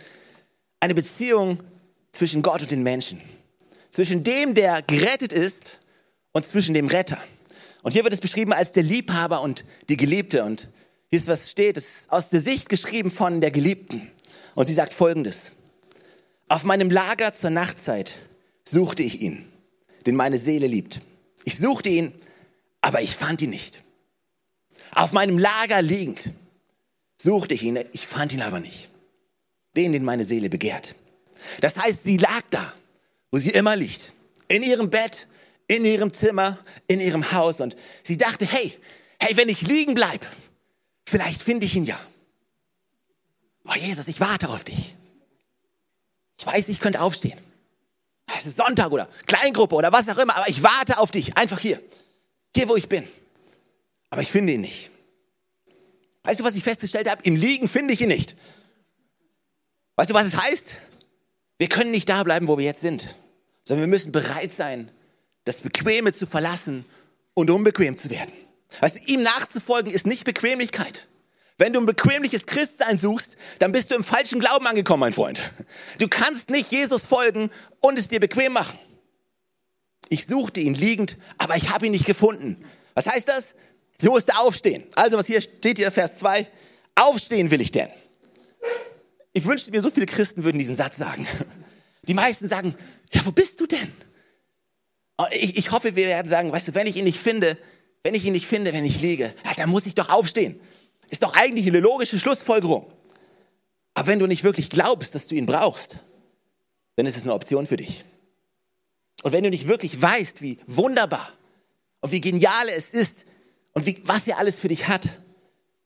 Eine 0.80 0.96
Beziehung 0.96 1.60
zwischen 2.14 2.42
Gott 2.42 2.62
und 2.62 2.72
den 2.72 2.82
Menschen. 2.82 3.22
Zwischen 3.90 4.24
dem, 4.24 4.54
der 4.54 4.82
gerettet 4.82 5.34
ist 5.34 5.80
und 6.32 6.46
zwischen 6.46 6.74
dem 6.74 6.88
Retter. 6.88 7.18
Und 7.82 7.92
hier 7.92 8.04
wird 8.04 8.14
es 8.14 8.22
beschrieben 8.22 8.54
als 8.54 8.72
der 8.72 8.84
Liebhaber 8.84 9.42
und 9.42 9.66
die 9.90 9.98
Geliebte. 9.98 10.46
Und 10.46 10.70
hier 11.10 11.18
ist 11.18 11.28
was 11.28 11.50
steht, 11.50 11.76
es 11.76 11.86
ist 11.86 12.12
aus 12.12 12.30
der 12.30 12.40
Sicht 12.40 12.70
geschrieben 12.70 13.12
von 13.12 13.42
der 13.42 13.52
Geliebten. 13.52 14.10
Und 14.56 14.68
sie 14.68 14.74
sagt 14.74 14.94
folgendes. 14.94 15.52
Auf 16.50 16.64
meinem 16.64 16.90
Lager 16.90 17.34
zur 17.36 17.52
Nachtzeit 17.52 18.16
suchte 18.68 19.04
ich 19.04 19.22
ihn, 19.22 19.48
den 20.08 20.16
meine 20.16 20.40
Seele 20.40 20.66
liebt. 20.66 21.00
Ich 21.46 21.58
suchte 21.58 21.90
ihn, 21.90 22.12
aber 22.82 23.02
ich 23.02 23.16
fand 23.16 23.44
ihn 23.44 23.52
nicht. 23.52 23.84
Auf 24.96 25.14
meinem 25.14 25.38
Lager 25.38 25.82
liegend 25.84 26.32
suchte 27.22 27.54
ich 27.54 27.62
ihn, 27.62 27.80
ich 27.92 28.08
fand 28.08 28.34
ihn 28.34 28.42
aber 28.42 28.60
nicht. 28.60 28.90
Den, 29.76 29.94
den 29.94 30.04
meine 30.04 30.26
Seele 30.26 30.50
begehrt. 30.50 30.96
Das 31.62 31.78
heißt, 31.78 32.04
sie 32.04 32.18
lag 32.18 32.42
da, 32.50 32.74
wo 33.32 33.38
sie 33.38 33.52
immer 33.52 33.76
liegt. 33.76 34.14
In 34.48 34.64
ihrem 34.64 34.90
Bett, 34.90 35.28
in 35.68 35.86
ihrem 35.86 36.12
Zimmer, 36.12 36.58
in 36.88 37.00
ihrem 37.00 37.32
Haus. 37.32 37.62
Und 37.62 37.78
sie 38.02 38.18
dachte, 38.18 38.48
hey, 38.48 38.76
hey, 39.20 39.38
wenn 39.38 39.50
ich 39.50 39.62
liegen 39.62 39.94
bleibe, 39.94 40.26
vielleicht 41.06 41.44
finde 41.44 41.68
ich 41.68 41.76
ihn 41.76 41.86
ja. 41.86 42.00
Oh 43.66 43.76
Jesus, 43.80 44.08
ich 44.08 44.20
warte 44.20 44.50
auf 44.50 44.64
dich. 44.64 44.96
Ich 46.50 46.56
weiß, 46.56 46.70
ich 46.70 46.80
könnte 46.80 47.02
aufstehen. 47.02 47.38
Es 48.36 48.48
ist 48.48 48.58
Sonntag 48.58 48.92
oder 48.92 49.08
Kleingruppe 49.28 49.76
oder 49.76 49.92
was 49.92 50.10
auch 50.10 50.18
immer, 50.18 50.36
aber 50.36 50.50
ich 50.50 50.64
warte 50.64 50.98
auf 50.98 51.12
dich. 51.12 51.38
Einfach 51.38 51.60
hier. 51.60 51.80
Hier, 52.56 52.68
wo 52.68 52.76
ich 52.76 52.90
bin. 52.90 53.08
Aber 54.10 54.24
ich 54.24 54.32
finde 54.32 54.54
ihn 54.54 54.62
nicht. 54.62 54.90
Weißt 56.24 56.40
du, 56.40 56.44
was 56.44 56.56
ich 56.56 56.64
festgestellt 56.64 57.08
habe? 57.08 57.22
Im 57.24 57.36
Liegen 57.36 57.68
finde 57.68 57.94
ich 57.94 58.02
ihn 58.02 58.08
nicht. 58.08 58.36
Weißt 59.96 60.10
du, 60.10 60.16
was 60.16 60.26
es 60.26 60.38
heißt? 60.38 60.74
Wir 61.60 61.70
können 61.70 61.92
nicht 61.92 62.10
da 62.10 62.24
bleiben, 62.24 62.48
wo 62.48 62.58
wir 62.58 62.66
jetzt 62.66 62.82
sind, 62.82 63.16
sondern 63.64 63.84
wir 63.86 63.90
müssen 63.90 64.12
bereit 64.12 64.52
sein, 64.52 64.90
das 65.44 65.62
Bequeme 65.62 66.14
zu 66.14 66.26
verlassen 66.26 66.84
und 67.36 67.52
unbequem 67.52 67.96
zu 67.96 68.10
werden. 68.10 68.32
Weißt 68.80 68.96
du, 68.96 69.00
ihm 69.06 69.22
nachzufolgen 69.22 69.92
ist 69.92 70.08
nicht 70.08 70.24
Bequemlichkeit. 70.24 71.08
Wenn 71.60 71.74
du 71.74 71.80
ein 71.82 71.86
bequemliches 71.86 72.46
Christsein 72.46 72.98
suchst, 72.98 73.36
dann 73.60 73.74
bist 73.74 73.92
du 73.92 73.96
im 73.96 74.04
falschen 74.04 74.40
Glauben 74.40 74.66
angekommen, 74.66 75.02
mein 75.02 75.14
Freund. 75.14 75.42
Du 76.00 76.08
kannst 76.08 76.50
nicht 76.50 76.72
Jesus 76.72 77.06
folgen 77.06 77.52
und 77.82 78.00
es 78.00 78.08
dir 78.08 78.22
bequem 78.22 78.54
machen. 78.54 78.80
Ich 80.08 80.26
suchte 80.26 80.62
ihn 80.62 80.74
liegend, 80.74 81.18
aber 81.38 81.58
ich 81.58 81.70
habe 81.70 81.86
ihn 81.86 81.92
nicht 81.92 82.06
gefunden. 82.06 82.56
Was 82.94 83.08
heißt 83.08 83.28
das? 83.28 83.56
Sie 83.98 84.08
musste 84.08 84.38
aufstehen. 84.38 84.86
Also 84.96 85.18
was 85.18 85.28
hier 85.28 85.42
steht 85.42 85.78
hier, 85.78 85.92
Vers 85.92 86.18
2. 86.20 86.48
Aufstehen 86.96 87.52
will 87.52 87.60
ich 87.60 87.74
denn. 87.74 87.90
Ich 89.34 89.46
wünschte 89.46 89.72
mir, 89.72 89.82
so 89.82 89.90
viele 89.90 90.06
Christen 90.06 90.46
würden 90.46 90.60
diesen 90.60 90.76
Satz 90.76 90.96
sagen. 90.96 91.28
Die 92.04 92.14
meisten 92.14 92.48
sagen, 92.48 92.74
ja, 93.12 93.26
wo 93.26 93.32
bist 93.32 93.60
du 93.60 93.68
denn? 93.68 93.92
Oh, 95.18 95.26
ich, 95.32 95.58
ich 95.58 95.72
hoffe, 95.72 95.98
wir 95.98 96.08
werden 96.08 96.30
sagen, 96.30 96.54
weißt 96.54 96.70
du, 96.70 96.74
wenn 96.74 96.88
ich 96.88 96.96
ihn 96.96 97.04
nicht 97.04 97.20
finde, 97.20 97.58
wenn 98.04 98.16
ich 98.16 98.24
ihn 98.24 98.32
nicht 98.32 98.48
finde, 98.48 98.72
wenn 98.72 98.86
ich 98.86 99.02
liege, 99.02 99.34
ja, 99.44 99.54
dann 99.58 99.70
muss 99.70 99.86
ich 99.86 99.94
doch 99.94 100.10
aufstehen. 100.10 100.58
Ist 101.10 101.24
doch 101.24 101.36
eigentlich 101.36 101.68
eine 101.68 101.80
logische 101.80 102.20
Schlussfolgerung. 102.20 102.92
Aber 103.94 104.08
wenn 104.08 104.20
du 104.20 104.28
nicht 104.28 104.44
wirklich 104.44 104.70
glaubst, 104.70 105.16
dass 105.16 105.28
du 105.28 105.36
ihn 105.36 105.46
brauchst, 105.46 105.98
dann 106.96 107.06
ist 107.06 107.18
es 107.18 107.24
eine 107.24 107.34
Option 107.34 107.66
für 107.66 107.78
dich. 107.78 108.04
Und 109.24 109.32
wenn 109.32 109.44
du 109.44 109.50
nicht 109.50 109.68
wirklich 109.68 110.02
weißt, 110.02 110.42
wie 110.42 110.60
wunderbar 110.66 111.32
und 112.02 112.12
wie 112.12 112.22
genial 112.22 112.70
es 112.70 112.90
ist 112.90 113.26
und 113.74 113.86
wie, 113.86 114.02
was 114.06 114.28
er 114.28 114.38
alles 114.38 114.60
für 114.60 114.68
dich 114.68 114.88
hat, 114.88 115.10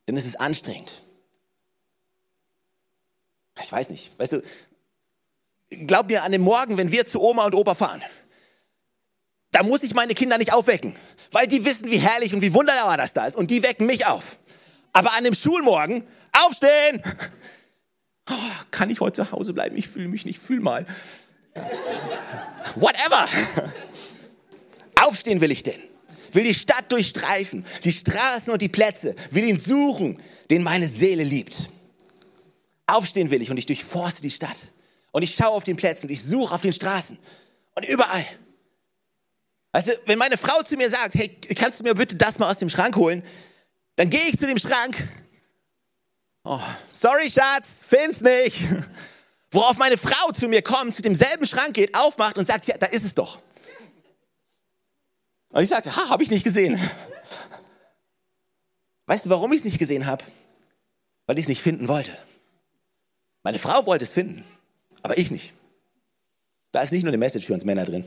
dann 0.06 0.18
ist 0.18 0.26
es 0.26 0.36
anstrengend. 0.36 0.92
Ich 3.62 3.72
weiß 3.72 3.90
nicht, 3.90 4.18
weißt 4.20 4.34
du, 4.34 4.44
glaub 5.70 6.08
mir 6.08 6.24
an 6.24 6.32
dem 6.32 6.42
Morgen, 6.42 6.78
wenn 6.78 6.92
wir 6.92 7.06
zu 7.06 7.22
Oma 7.22 7.46
und 7.46 7.56
Opa 7.56 7.76
fahren, 7.76 8.04
da 9.52 9.62
muss 9.62 9.84
ich 9.84 9.94
meine 9.94 10.16
Kinder 10.16 10.38
nicht 10.38 10.52
aufwecken, 10.52 10.96
weil 11.32 11.48
die 11.48 11.64
wissen, 11.64 11.90
wie 11.90 12.00
herrlich 12.00 12.34
und 12.34 12.42
wie 12.42 12.54
wunderbar 12.54 12.98
das 12.98 13.14
da 13.14 13.26
ist 13.26 13.36
und 13.36 13.52
die 13.52 13.62
wecken 13.62 13.86
mich 13.86 14.06
auf. 14.08 14.38
Aber 14.94 15.14
an 15.14 15.24
dem 15.24 15.34
Schulmorgen, 15.34 16.04
aufstehen! 16.32 17.02
Oh, 18.30 18.64
kann 18.72 18.90
ich 18.90 19.02
heute 19.02 19.22
zu 19.22 19.32
Hause 19.34 19.52
bleiben? 19.52 19.76
Ich 19.76 19.90
fühle 19.90 20.08
mich 20.08 20.24
nicht, 20.24 20.40
fühl 20.40 20.62
mal. 20.62 20.86
Whatever! 22.76 23.28
Aufstehen 25.02 25.42
will 25.42 25.52
ich 25.52 25.64
denn. 25.64 25.82
Will 26.32 26.46
die 26.46 26.54
Stadt 26.54 26.90
durchstreifen, 26.90 27.66
die 27.84 27.92
Straßen 27.92 28.54
und 28.54 28.62
die 28.62 28.70
Plätze, 28.70 29.14
will 29.32 29.44
ihn 29.44 29.60
suchen, 29.60 30.18
den 30.50 30.64
meine 30.64 30.88
Seele 30.88 31.26
liebt. 31.26 31.70
Aufstehen 32.88 33.30
will 33.30 33.42
ich 33.42 33.52
und 33.52 33.58
ich 33.58 33.66
durchforste 33.66 34.22
die 34.22 34.32
Stadt. 34.32 34.58
Und 35.12 35.24
ich 35.24 35.36
schaue 35.36 35.50
auf 35.52 35.64
den 35.66 35.76
Plätzen 35.76 36.06
und 36.06 36.12
ich 36.12 36.24
suche 36.24 36.56
auf 36.56 36.62
den 36.62 36.74
Straßen. 36.74 37.18
Und 37.76 37.88
überall. 37.88 38.26
Weißt 39.74 39.90
du, 39.90 39.92
wenn 40.06 40.18
meine 40.18 40.38
Frau 40.38 40.64
zu 40.64 40.76
mir 40.76 40.90
sagt, 40.90 41.16
hey, 41.16 41.30
kannst 41.56 41.80
du 41.80 41.84
mir 41.84 41.94
bitte 41.94 42.16
das 42.16 42.40
mal 42.40 42.50
aus 42.50 42.58
dem 42.58 42.70
Schrank 42.70 42.96
holen? 42.96 43.22
Dann 43.96 44.10
gehe 44.10 44.28
ich 44.28 44.40
zu 44.40 44.48
dem 44.48 44.58
Schrank. 44.58 45.08
Oh, 46.44 46.60
sorry, 46.92 47.30
Schatz, 47.30 47.84
find's 47.88 48.22
nicht. 48.22 48.60
Worauf 49.52 49.78
meine 49.78 49.98
Frau 49.98 50.32
zu 50.32 50.48
mir 50.48 50.62
kommt, 50.62 50.96
zu 50.96 51.02
demselben 51.02 51.46
Schrank 51.46 51.76
geht, 51.76 51.96
aufmacht 51.96 52.38
und 52.38 52.46
sagt, 52.46 52.66
ja, 52.66 52.78
da 52.78 52.88
ist 52.88 53.06
es 53.06 53.14
doch. 53.14 53.40
Und 55.52 55.62
ich 55.62 55.70
sage, 55.70 55.96
ha, 55.96 56.10
habe 56.10 56.24
ich 56.24 56.32
nicht 56.32 56.44
gesehen. 56.44 56.82
Weißt 59.06 59.26
du, 59.26 59.30
warum 59.30 59.52
ich 59.54 59.60
es 59.60 59.66
nicht 59.66 59.78
gesehen 59.78 60.08
habe? 60.08 60.24
Weil 61.28 61.38
ich 61.38 61.44
es 61.44 61.50
nicht 61.50 61.62
finden 61.62 61.88
wollte. 61.88 62.18
Meine 63.44 63.60
Frau 63.60 63.86
wollte 63.86 64.06
es 64.06 64.12
finden, 64.12 64.44
aber 65.04 65.18
ich 65.18 65.30
nicht. 65.30 65.54
Da 66.72 66.82
ist 66.82 66.92
nicht 66.92 67.04
nur 67.04 67.12
eine 67.12 67.18
Message 67.18 67.46
für 67.46 67.54
uns 67.54 67.66
Männer 67.66 67.86
drin. 67.86 68.04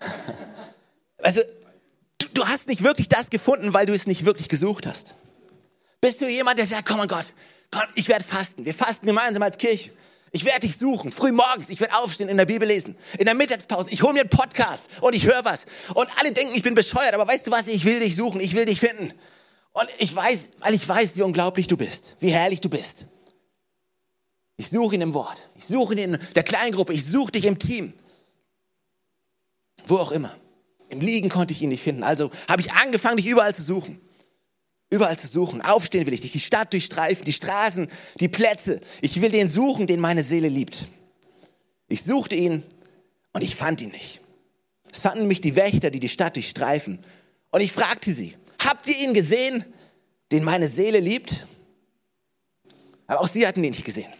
Also, 1.24 1.40
du 2.34 2.46
hast 2.46 2.68
nicht 2.68 2.82
wirklich 2.82 3.08
das 3.08 3.30
gefunden, 3.30 3.74
weil 3.74 3.86
du 3.86 3.92
es 3.92 4.06
nicht 4.06 4.24
wirklich 4.24 4.48
gesucht 4.48 4.86
hast. 4.86 5.14
Bist 6.00 6.20
du 6.20 6.28
jemand, 6.28 6.58
der 6.58 6.66
sagt, 6.66 6.88
komm 6.88 6.98
mein 6.98 7.08
Gott, 7.08 7.32
komm, 7.70 7.82
ich 7.94 8.08
werde 8.08 8.24
fasten. 8.24 8.64
Wir 8.64 8.74
fasten 8.74 9.06
gemeinsam 9.06 9.42
als 9.42 9.58
Kirche. 9.58 9.90
Ich 10.34 10.46
werde 10.46 10.60
dich 10.60 10.78
suchen, 10.78 11.12
früh 11.12 11.30
morgens, 11.30 11.68
ich 11.68 11.78
werde 11.78 11.94
aufstehen, 11.94 12.30
in 12.30 12.38
der 12.38 12.46
Bibel 12.46 12.66
lesen, 12.66 12.96
in 13.18 13.26
der 13.26 13.34
Mittagspause, 13.34 13.90
ich 13.90 14.02
hole 14.02 14.14
mir 14.14 14.20
einen 14.20 14.30
Podcast 14.30 14.88
und 15.02 15.14
ich 15.14 15.26
höre 15.26 15.44
was. 15.44 15.66
Und 15.94 16.08
alle 16.18 16.32
denken, 16.32 16.54
ich 16.54 16.62
bin 16.62 16.74
bescheuert, 16.74 17.12
aber 17.12 17.28
weißt 17.28 17.46
du 17.46 17.50
was, 17.50 17.68
ich 17.68 17.84
will 17.84 18.00
dich 18.00 18.16
suchen, 18.16 18.40
ich 18.40 18.54
will 18.54 18.64
dich 18.64 18.80
finden. 18.80 19.12
Und 19.72 19.88
ich 19.98 20.14
weiß, 20.14 20.48
weil 20.60 20.72
ich 20.72 20.88
weiß, 20.88 21.16
wie 21.16 21.22
unglaublich 21.22 21.66
du 21.66 21.76
bist, 21.76 22.16
wie 22.20 22.30
herrlich 22.30 22.62
du 22.62 22.70
bist. 22.70 23.04
Ich 24.56 24.70
suche 24.70 24.94
ihn 24.94 25.02
im 25.02 25.12
Wort, 25.12 25.42
ich 25.54 25.66
suche 25.66 25.92
ihn 25.92 26.14
in 26.14 26.18
der 26.34 26.44
Kleingruppe, 26.44 26.94
ich 26.94 27.04
suche 27.04 27.32
dich 27.32 27.44
im 27.44 27.58
Team. 27.58 27.92
Wo 29.84 29.98
auch 29.98 30.12
immer. 30.12 30.34
Im 30.92 31.00
Liegen 31.00 31.30
konnte 31.30 31.54
ich 31.54 31.62
ihn 31.62 31.70
nicht 31.70 31.82
finden. 31.82 32.02
Also 32.02 32.30
habe 32.50 32.60
ich 32.60 32.70
angefangen, 32.72 33.16
dich 33.16 33.26
überall 33.26 33.54
zu 33.54 33.62
suchen. 33.62 33.98
Überall 34.90 35.18
zu 35.18 35.26
suchen. 35.26 35.62
Aufstehen 35.62 36.04
will 36.04 36.12
ich 36.12 36.20
dich, 36.20 36.32
die 36.32 36.40
Stadt 36.40 36.70
durchstreifen, 36.74 37.24
die 37.24 37.32
Straßen, 37.32 37.88
die 38.20 38.28
Plätze. 38.28 38.78
Ich 39.00 39.22
will 39.22 39.30
den 39.30 39.48
suchen, 39.48 39.86
den 39.86 40.00
meine 40.00 40.22
Seele 40.22 40.48
liebt. 40.48 40.84
Ich 41.88 42.02
suchte 42.02 42.36
ihn 42.36 42.62
und 43.32 43.42
ich 43.42 43.56
fand 43.56 43.80
ihn 43.80 43.88
nicht. 43.88 44.20
Es 44.92 44.98
fanden 44.98 45.26
mich 45.28 45.40
die 45.40 45.56
Wächter, 45.56 45.90
die 45.90 45.98
die 45.98 46.10
Stadt 46.10 46.36
durchstreifen. 46.36 46.98
Und 47.50 47.62
ich 47.62 47.72
fragte 47.72 48.12
sie, 48.12 48.36
habt 48.62 48.86
ihr 48.86 48.98
ihn 48.98 49.14
gesehen, 49.14 49.64
den 50.30 50.44
meine 50.44 50.68
Seele 50.68 51.00
liebt? 51.00 51.46
Aber 53.06 53.20
auch 53.20 53.28
sie 53.28 53.46
hatten 53.46 53.64
ihn 53.64 53.70
nicht 53.70 53.86
gesehen. 53.86 54.12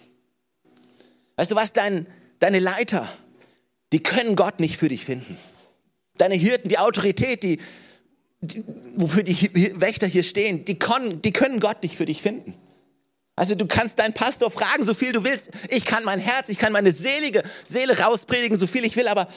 Weißt 1.36 1.50
du 1.50 1.54
was, 1.54 1.74
Dein, 1.74 2.06
deine 2.38 2.60
Leiter, 2.60 3.06
die 3.92 4.02
können 4.02 4.36
Gott 4.36 4.58
nicht 4.58 4.78
für 4.78 4.88
dich 4.88 5.04
finden 5.04 5.36
deine 6.18 6.34
Hirten, 6.34 6.68
die 6.68 6.78
Autorität, 6.78 7.42
die, 7.42 7.58
die, 8.40 8.64
wofür 8.96 9.22
die 9.22 9.80
Wächter 9.80 10.06
hier 10.06 10.22
stehen, 10.22 10.64
die, 10.64 10.78
kon, 10.78 11.22
die 11.22 11.32
können 11.32 11.60
Gott 11.60 11.82
nicht 11.82 11.96
für 11.96 12.06
dich 12.06 12.22
finden. 12.22 12.54
Also 13.34 13.54
du 13.54 13.66
kannst 13.66 13.98
deinen 13.98 14.12
Pastor 14.12 14.50
fragen, 14.50 14.84
so 14.84 14.94
viel 14.94 15.12
du 15.12 15.24
willst. 15.24 15.50
Ich 15.70 15.84
kann 15.84 16.04
mein 16.04 16.20
Herz, 16.20 16.48
ich 16.48 16.58
kann 16.58 16.72
meine 16.72 16.92
selige 16.92 17.42
Seele 17.68 17.98
rauspredigen, 17.98 18.58
so 18.58 18.66
viel 18.66 18.84
ich 18.84 18.96
will, 18.96 19.08
aber 19.08 19.28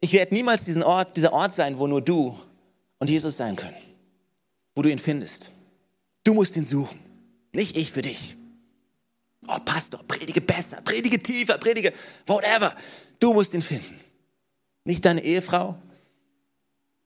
ich 0.00 0.12
werde 0.12 0.34
niemals 0.34 0.64
diesen 0.64 0.82
Ort, 0.82 1.16
dieser 1.16 1.32
Ort 1.32 1.54
sein, 1.54 1.78
wo 1.78 1.86
nur 1.86 2.02
du 2.02 2.38
und 2.98 3.08
Jesus 3.08 3.36
sein 3.36 3.54
können. 3.54 3.76
Wo 4.74 4.82
du 4.82 4.90
ihn 4.90 4.98
findest. 4.98 5.50
Du 6.24 6.34
musst 6.34 6.56
ihn 6.56 6.66
suchen, 6.66 6.98
nicht 7.52 7.76
ich 7.76 7.92
für 7.92 8.02
dich. 8.02 8.36
Oh, 9.46 9.58
Pastor, 9.64 10.00
predige 10.06 10.40
besser, 10.40 10.80
predige 10.82 11.22
tiefer, 11.22 11.58
predige 11.58 11.92
whatever. 12.26 12.74
Du 13.18 13.32
musst 13.32 13.54
ihn 13.54 13.60
finden. 13.60 13.98
Nicht 14.84 15.04
deine 15.04 15.22
Ehefrau, 15.22 15.76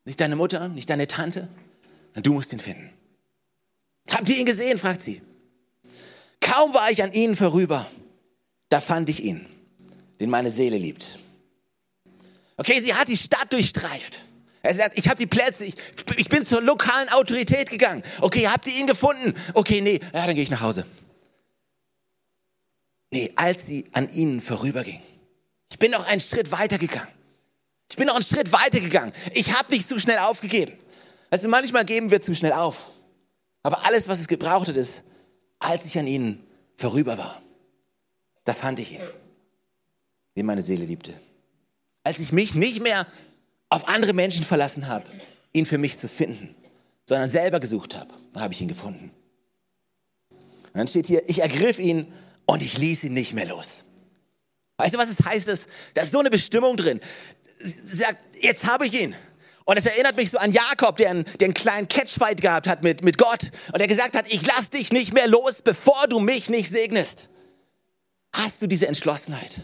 nicht 0.07 0.21
deine 0.21 0.37
Mutter, 0.37 0.69
nicht 0.69 0.89
deine 0.89 1.07
Tante. 1.07 1.49
Du 2.15 2.33
musst 2.33 2.53
ihn 2.53 2.61
finden. 2.61 2.91
Habt 4.09 4.29
ihr 4.31 4.39
ihn 4.39 4.47
gesehen? 4.47 4.79
fragt 4.79 5.03
sie. 5.03 5.21
Kaum 6.41 6.73
war 6.73 6.91
ich 6.91 7.03
an 7.03 7.13
ihnen 7.13 7.35
vorüber, 7.35 7.87
da 8.69 8.81
fand 8.81 9.09
ich 9.09 9.23
ihn, 9.23 9.45
den 10.21 10.31
meine 10.31 10.49
Seele 10.49 10.79
liebt. 10.79 11.19
Okay, 12.57 12.81
sie 12.81 12.95
hat 12.95 13.09
die 13.09 13.17
Stadt 13.17 13.53
durchstreift. 13.53 14.21
Er 14.63 14.75
sagt, 14.75 14.97
ich 14.97 15.09
habe 15.09 15.17
die 15.17 15.27
Plätze, 15.27 15.65
ich, 15.65 15.75
ich 16.17 16.29
bin 16.29 16.47
zur 16.47 16.63
lokalen 16.63 17.09
Autorität 17.11 17.69
gegangen. 17.69 18.03
Okay, 18.21 18.49
habt 18.49 18.67
ihr 18.67 18.75
ihn 18.75 18.87
gefunden? 18.87 19.35
Okay, 19.55 19.81
nee, 19.81 20.01
ja, 20.15 20.27
dann 20.27 20.35
gehe 20.35 20.45
ich 20.45 20.51
nach 20.51 20.61
Hause. 20.61 20.87
Nee, 23.11 23.33
als 23.37 23.67
sie 23.67 23.85
an 23.93 24.13
ihnen 24.13 24.41
vorüberging. 24.41 25.01
Ich 25.71 25.79
bin 25.79 25.91
noch 25.91 26.07
einen 26.07 26.21
Schritt 26.21 26.51
weiter 26.53 26.79
gegangen. 26.79 27.16
Ich 27.91 27.97
bin 27.97 28.07
noch 28.07 28.15
einen 28.15 28.25
Schritt 28.25 28.53
weiter 28.53 28.81
gegangen. 28.81 29.13
Ich 29.33 29.53
habe 29.53 29.73
nicht 29.73 29.89
zu 29.89 29.99
schnell 29.99 30.19
aufgegeben. 30.19 30.73
Also 31.31 31.49
manchmal 31.49 31.85
geben 31.85 32.11
wir 32.11 32.21
zu 32.21 32.35
schnell 32.35 32.53
auf. 32.53 32.91
Aber 33.63 33.85
alles, 33.87 34.09
was 34.09 34.21
es 34.21 34.29
gebraucht 34.29 34.69
hat, 34.69 34.77
ist, 34.77 35.03
als 35.59 35.85
ich 35.85 35.99
an 35.99 36.07
ihnen 36.07 36.45
vorüber 36.77 37.19
war, 37.19 37.41
da 38.45 38.55
fand 38.55 38.79
ich 38.79 38.93
ihn, 38.93 39.01
den 40.37 40.47
meine 40.47 40.63
Seele 40.63 40.85
liebte. 40.85 41.15
Als 42.05 42.19
ich 42.19 42.33
mich 42.33 42.55
nicht 42.55 42.81
mehr 42.83 43.07
auf 43.69 43.89
andere 43.89 44.13
Menschen 44.13 44.45
verlassen 44.45 44.87
habe, 44.87 45.05
ihn 45.53 45.67
für 45.67 45.79
mich 45.79 45.99
zu 45.99 46.09
finden, 46.09 46.55
sondern 47.05 47.31
selber 47.31 47.59
gesucht 47.59 47.97
habe, 47.97 48.13
habe 48.37 48.55
ich 48.55 48.61
ihn 48.61 48.69
gefunden. 48.69 49.11
Und 50.31 50.75
dann 50.75 50.87
steht 50.87 51.07
hier, 51.07 51.29
ich 51.29 51.41
ergriff 51.41 51.79
ihn 51.79 52.13
und 52.45 52.63
ich 52.63 52.79
ließ 52.79 53.05
ihn 53.05 53.15
nicht 53.15 53.33
mehr 53.33 53.47
los. 53.47 53.85
Weißt 54.77 54.95
du, 54.95 54.99
was 54.99 55.09
es 55.09 55.25
heißt? 55.25 55.49
Da 55.95 56.03
ist 56.03 56.13
so 56.13 56.21
eine 56.21 56.31
Bestimmung 56.31 56.77
drin. 56.77 57.01
Sagt, 57.59 58.19
jetzt 58.41 58.67
habe 58.67 58.87
ich 58.87 59.01
ihn. 59.01 59.15
Und 59.65 59.77
es 59.77 59.87
erinnert 59.87 60.17
mich 60.17 60.31
so 60.31 60.39
an 60.39 60.53
Jakob, 60.53 60.97
der 60.97 61.11
einen, 61.11 61.25
der 61.41 61.47
einen 61.47 61.55
kleinen 61.55 61.89
Catchfight 61.89 62.41
gehabt 62.41 62.69
hat 62.69 62.85
mit, 62.85 63.03
mit 63.03 63.19
Gott 63.19 63.51
und 63.73 63.79
der 63.79 63.89
gesagt 63.89 64.17
hat, 64.17 64.33
ich 64.33 64.47
lass 64.47 64.71
dich 64.71 64.93
nicht 64.93 65.13
mehr 65.13 65.27
los, 65.27 65.61
bevor 65.63 66.07
du 66.09 66.21
mich 66.21 66.49
nicht 66.49 66.71
segnest. 66.71 67.29
Hast 68.33 68.63
du 68.63 68.69
diese 68.69 68.87
Entschlossenheit? 68.87 69.57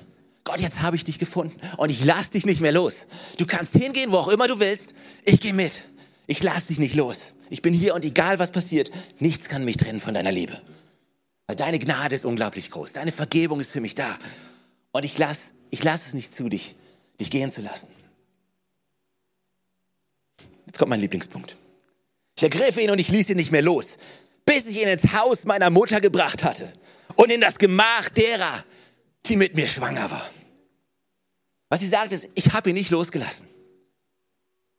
Gott, 0.44 0.60
jetzt 0.60 0.82
habe 0.82 0.96
ich 0.96 1.04
dich 1.04 1.20
gefunden 1.20 1.60
und 1.76 1.90
ich 1.90 2.04
lass 2.04 2.30
dich 2.30 2.46
nicht 2.46 2.60
mehr 2.60 2.72
los. 2.72 3.06
Du 3.38 3.46
kannst 3.46 3.74
hingehen, 3.74 4.10
wo 4.10 4.16
auch 4.16 4.28
immer 4.28 4.48
du 4.48 4.58
willst. 4.58 4.92
Ich 5.24 5.40
gehe 5.40 5.52
mit. 5.52 5.82
Ich 6.26 6.42
lass 6.42 6.66
dich 6.66 6.80
nicht 6.80 6.96
los. 6.96 7.34
Ich 7.48 7.62
bin 7.62 7.72
hier 7.72 7.94
und 7.94 8.04
egal 8.04 8.40
was 8.40 8.50
passiert, 8.50 8.90
nichts 9.20 9.48
kann 9.48 9.64
mich 9.64 9.76
trennen 9.76 10.00
von 10.00 10.14
deiner 10.14 10.32
Liebe. 10.32 10.60
Weil 11.46 11.56
deine 11.56 11.78
Gnade 11.78 12.14
ist 12.14 12.24
unglaublich 12.24 12.70
groß. 12.70 12.92
Deine 12.94 13.12
Vergebung 13.12 13.60
ist 13.60 13.70
für 13.70 13.80
mich 13.80 13.94
da. 13.94 14.18
Und 14.90 15.04
ich 15.04 15.16
lass, 15.18 15.52
ich 15.70 15.84
lass 15.84 16.06
es 16.06 16.14
nicht 16.14 16.34
zu, 16.34 16.48
dich, 16.48 16.74
dich 17.22 17.30
gehen 17.30 17.50
zu 17.50 17.60
lassen. 17.60 17.88
Jetzt 20.66 20.78
kommt 20.78 20.90
mein 20.90 21.00
Lieblingspunkt. 21.00 21.56
Ich 22.36 22.42
ergriff 22.42 22.76
ihn 22.76 22.90
und 22.90 22.98
ich 22.98 23.08
ließ 23.08 23.30
ihn 23.30 23.36
nicht 23.36 23.52
mehr 23.52 23.62
los, 23.62 23.96
bis 24.44 24.66
ich 24.66 24.80
ihn 24.80 24.88
ins 24.88 25.12
Haus 25.12 25.44
meiner 25.44 25.70
Mutter 25.70 26.00
gebracht 26.00 26.44
hatte 26.44 26.72
und 27.16 27.30
in 27.30 27.40
das 27.40 27.58
Gemach 27.58 28.08
derer, 28.08 28.64
die 29.26 29.36
mit 29.36 29.54
mir 29.54 29.68
schwanger 29.68 30.10
war. 30.10 30.28
Was 31.68 31.80
sie 31.80 31.86
sagt 31.86 32.12
ist, 32.12 32.28
ich 32.34 32.52
habe 32.52 32.70
ihn 32.70 32.74
nicht 32.74 32.90
losgelassen, 32.90 33.46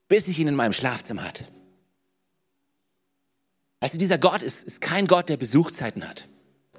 bis 0.07 0.27
ich 0.27 0.37
ihn 0.37 0.47
in 0.47 0.55
meinem 0.55 0.73
Schlafzimmer 0.73 1.23
hatte. 1.23 1.45
Also 3.79 3.97
dieser 3.97 4.17
Gott 4.17 4.41
ist, 4.41 4.63
ist 4.63 4.81
kein 4.81 5.07
Gott, 5.07 5.29
der 5.29 5.37
Besuchzeiten 5.37 6.07
hat. 6.07 6.27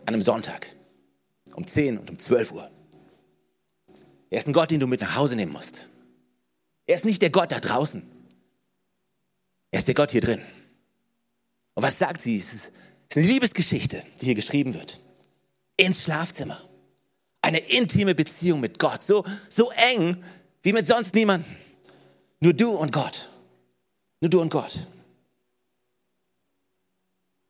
An 0.07 0.15
einem 0.15 0.23
Sonntag. 0.23 0.69
Um 1.55 1.67
10 1.67 1.99
und 1.99 2.11
um 2.11 2.19
12 2.19 2.53
Uhr. 2.53 2.71
Er 4.35 4.39
ist 4.39 4.49
ein 4.49 4.53
Gott, 4.53 4.73
den 4.73 4.81
du 4.81 4.89
mit 4.89 5.01
nach 5.01 5.15
Hause 5.15 5.37
nehmen 5.37 5.53
musst. 5.53 5.87
Er 6.87 6.97
ist 6.97 7.05
nicht 7.05 7.23
der 7.23 7.31
Gott 7.31 7.53
da 7.53 7.61
draußen. 7.61 8.03
Er 9.71 9.79
ist 9.79 9.87
der 9.87 9.95
Gott 9.95 10.11
hier 10.11 10.23
drin. 10.23 10.43
Und 11.75 11.85
was 11.85 12.01
sagt 12.01 12.21
sie? 12.21 12.35
Es 12.35 12.53
ist 12.53 12.73
eine 13.15 13.27
Liebesgeschichte, 13.27 14.03
die 14.21 14.25
hier 14.25 14.35
geschrieben 14.35 14.75
wird. 14.75 14.99
Ins 15.77 16.03
Schlafzimmer. 16.03 16.61
Eine 17.43 17.59
intime 17.59 18.17
Beziehung 18.17 18.59
mit 18.59 18.81
Gott. 18.81 19.05
So, 19.05 19.25
so 19.49 19.71
eng 19.71 20.25
wie 20.63 20.73
mit 20.73 20.89
sonst 20.89 21.15
niemandem. 21.15 21.55
Nur 22.41 22.55
du 22.55 22.71
und 22.73 22.91
Gott. 22.91 23.31
Nur 24.21 24.31
du 24.31 24.41
und 24.41 24.51
Gott. 24.51 24.89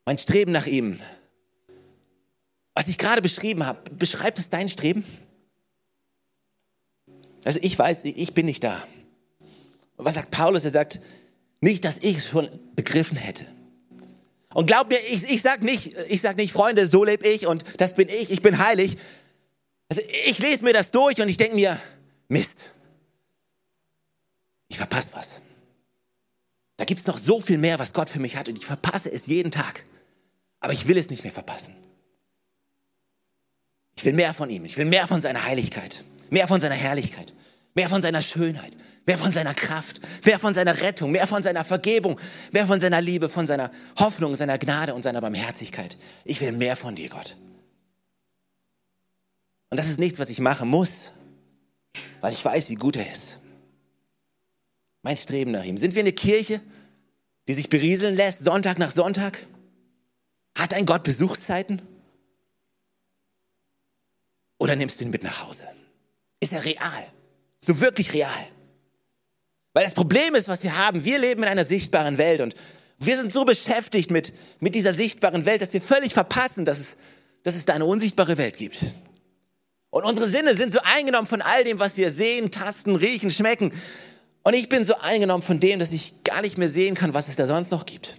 Mein 0.05 0.19
Streben 0.19 0.53
nach 0.53 0.67
ihm. 0.67 1.01
Was 2.75 2.89
ich 2.89 2.99
gerade 2.99 3.23
beschrieben 3.23 3.65
habe, 3.65 3.91
beschreibt 3.93 4.39
es 4.39 4.51
dein 4.51 4.69
Streben? 4.69 5.03
Also 7.45 7.61
ich 7.63 7.79
weiß, 7.79 8.05
ich 8.05 8.35
bin 8.35 8.47
nicht 8.47 8.65
da. 8.65 8.83
Und 9.97 10.05
was 10.05 10.15
sagt 10.15 10.31
Paulus? 10.31 10.65
Er 10.65 10.71
sagt, 10.71 10.99
nicht, 11.61 11.85
dass 11.85 11.99
ich 11.99 12.19
es 12.19 12.27
schon 12.29 12.49
begriffen 12.75 13.17
hätte. 13.17 13.47
Und 14.53 14.67
glaub 14.67 14.89
mir, 14.89 14.99
ich, 15.11 15.25
ich 15.25 15.43
sag 15.43 15.63
nicht, 15.63 15.95
ich 16.09 16.21
sag 16.21 16.37
nicht, 16.37 16.53
Freunde, 16.53 16.87
so 16.87 17.05
lebe 17.05 17.27
ich 17.27 17.47
und 17.47 17.65
das 17.79 17.95
bin 17.95 18.09
ich, 18.09 18.31
ich 18.31 18.41
bin 18.41 18.59
heilig. 18.59 18.97
Also 19.89 20.03
ich 20.27 20.39
lese 20.39 20.63
mir 20.63 20.73
das 20.73 20.91
durch 20.91 21.21
und 21.21 21.29
ich 21.29 21.37
denke 21.37 21.57
mir, 21.57 21.79
Mist, 22.29 22.65
ich 24.69 24.77
verpasse 24.77 25.11
was. 25.13 25.41
Da 26.77 26.85
gibt 26.85 27.01
es 27.01 27.07
noch 27.07 27.19
so 27.19 27.41
viel 27.41 27.59
mehr, 27.59 27.79
was 27.79 27.93
Gott 27.93 28.09
für 28.09 28.21
mich 28.21 28.37
hat 28.37 28.49
und 28.49 28.57
ich 28.57 28.67
verpasse 28.67 29.11
es 29.11 29.27
jeden 29.27 29.51
Tag. 29.51 29.83
Aber 30.61 30.73
ich 30.73 30.87
will 30.87 30.97
es 30.97 31.11
nicht 31.11 31.25
mehr 31.25 31.33
verpassen. 31.33 31.75
Ich 33.97 34.05
will 34.05 34.13
mehr 34.13 34.35
von 34.35 34.51
ihm, 34.51 34.65
ich 34.65 34.77
will 34.77 34.85
mehr 34.85 35.07
von 35.07 35.21
seiner 35.21 35.45
Heiligkeit, 35.45 36.05
mehr 36.35 36.49
von 36.49 36.61
seiner 36.61 36.75
Herrlichkeit, 36.75 37.33
mehr 37.75 37.89
von 37.89 38.03
seiner 38.03 38.21
Schönheit, 38.21 38.77
mehr 39.07 39.17
von 39.17 39.33
seiner 39.33 39.55
Kraft, 39.55 40.01
mehr 40.27 40.41
von 40.41 40.53
seiner 40.53 40.81
Rettung, 40.81 41.13
mehr 41.13 41.29
von 41.29 41.45
seiner 41.45 41.65
Vergebung, 41.65 42.21
mehr 42.51 42.67
von 42.67 42.81
seiner 42.81 43.01
Liebe, 43.01 43.29
von 43.29 43.47
seiner 43.47 43.71
Hoffnung, 44.01 44.35
seiner 44.35 44.59
Gnade 44.59 44.95
und 44.95 45.05
seiner 45.05 45.21
Barmherzigkeit. 45.21 45.97
Ich 46.25 46.41
will 46.41 46.51
mehr 46.51 46.77
von 46.77 46.97
dir, 46.97 47.09
Gott. 47.09 47.37
Und 49.71 49.79
das 49.79 49.89
ist 49.89 50.01
nichts, 50.01 50.19
was 50.19 50.29
ich 50.29 50.41
machen 50.41 50.69
muss, 50.69 51.13
weil 52.21 52.33
ich 52.33 52.45
weiß, 52.45 52.69
wie 52.69 52.75
gut 52.75 52.97
er 52.97 53.11
ist. 53.11 53.39
Mein 55.03 55.17
Streben 55.17 55.53
nach 55.53 55.65
ihm. 55.65 55.79
Sind 55.79 55.95
wir 55.95 56.03
eine 56.03 56.13
Kirche, 56.13 56.61
die 57.47 57.55
sich 57.55 57.69
berieseln 57.69 58.17
lässt, 58.17 58.45
Sonntag 58.45 58.81
nach 58.81 58.91
Sonntag? 58.91 59.39
Hat 60.59 60.75
ein 60.75 60.87
Gott 60.87 61.05
Besuchszeiten? 61.05 61.81
Oder 64.59 64.75
nimmst 64.75 64.99
du 64.99 65.05
ihn 65.05 65.11
mit 65.11 65.23
nach 65.23 65.47
Hause? 65.47 65.65
Ist 66.45 66.53
er 66.53 66.63
real? 66.63 67.07
So 67.59 67.81
wirklich 67.81 68.13
real? 68.13 68.47
Weil 69.73 69.85
das 69.85 69.95
Problem 69.95 70.35
ist, 70.35 70.47
was 70.47 70.63
wir 70.63 70.77
haben, 70.77 71.03
wir 71.03 71.19
leben 71.19 71.43
in 71.43 71.49
einer 71.49 71.65
sichtbaren 71.65 72.19
Welt 72.19 72.43
und 72.43 72.55
wir 72.99 73.17
sind 73.17 73.33
so 73.33 73.47
beschäftigt 73.47 74.11
mit, 74.11 74.35
mit 74.61 74.75
dieser 74.75 74.93
sichtbaren 74.93 75.47
Welt, 75.47 75.63
dass 75.63 75.73
wir 75.73 75.81
völlig 75.81 76.13
verpassen, 76.13 76.67
dass 76.67 76.79
es, 76.81 76.97
dass 77.45 77.55
es 77.57 77.65
da 77.65 77.73
eine 77.73 77.87
unsichtbare 77.87 78.37
Welt 78.37 78.59
gibt. 78.59 78.77
Und 79.89 80.05
unsere 80.05 80.29
Sinne 80.29 80.55
sind 80.55 80.75
so 80.75 80.81
eingenommen 80.83 81.25
von 81.25 81.41
all 81.41 81.65
dem, 81.65 81.79
was 81.79 81.97
wir 81.97 82.11
sehen, 82.11 82.51
tasten, 82.51 82.95
riechen, 82.95 83.31
schmecken. 83.31 83.73
Und 84.43 84.53
ich 84.53 84.69
bin 84.69 84.85
so 84.85 84.99
eingenommen 84.99 85.43
von 85.43 85.61
dem, 85.61 85.79
dass 85.79 85.93
ich 85.93 86.25
gar 86.25 86.43
nicht 86.43 86.59
mehr 86.59 86.69
sehen 86.69 86.95
kann, 86.95 87.15
was 87.15 87.29
es 87.29 87.37
da 87.37 87.47
sonst 87.47 87.71
noch 87.71 87.87
gibt. 87.87 88.19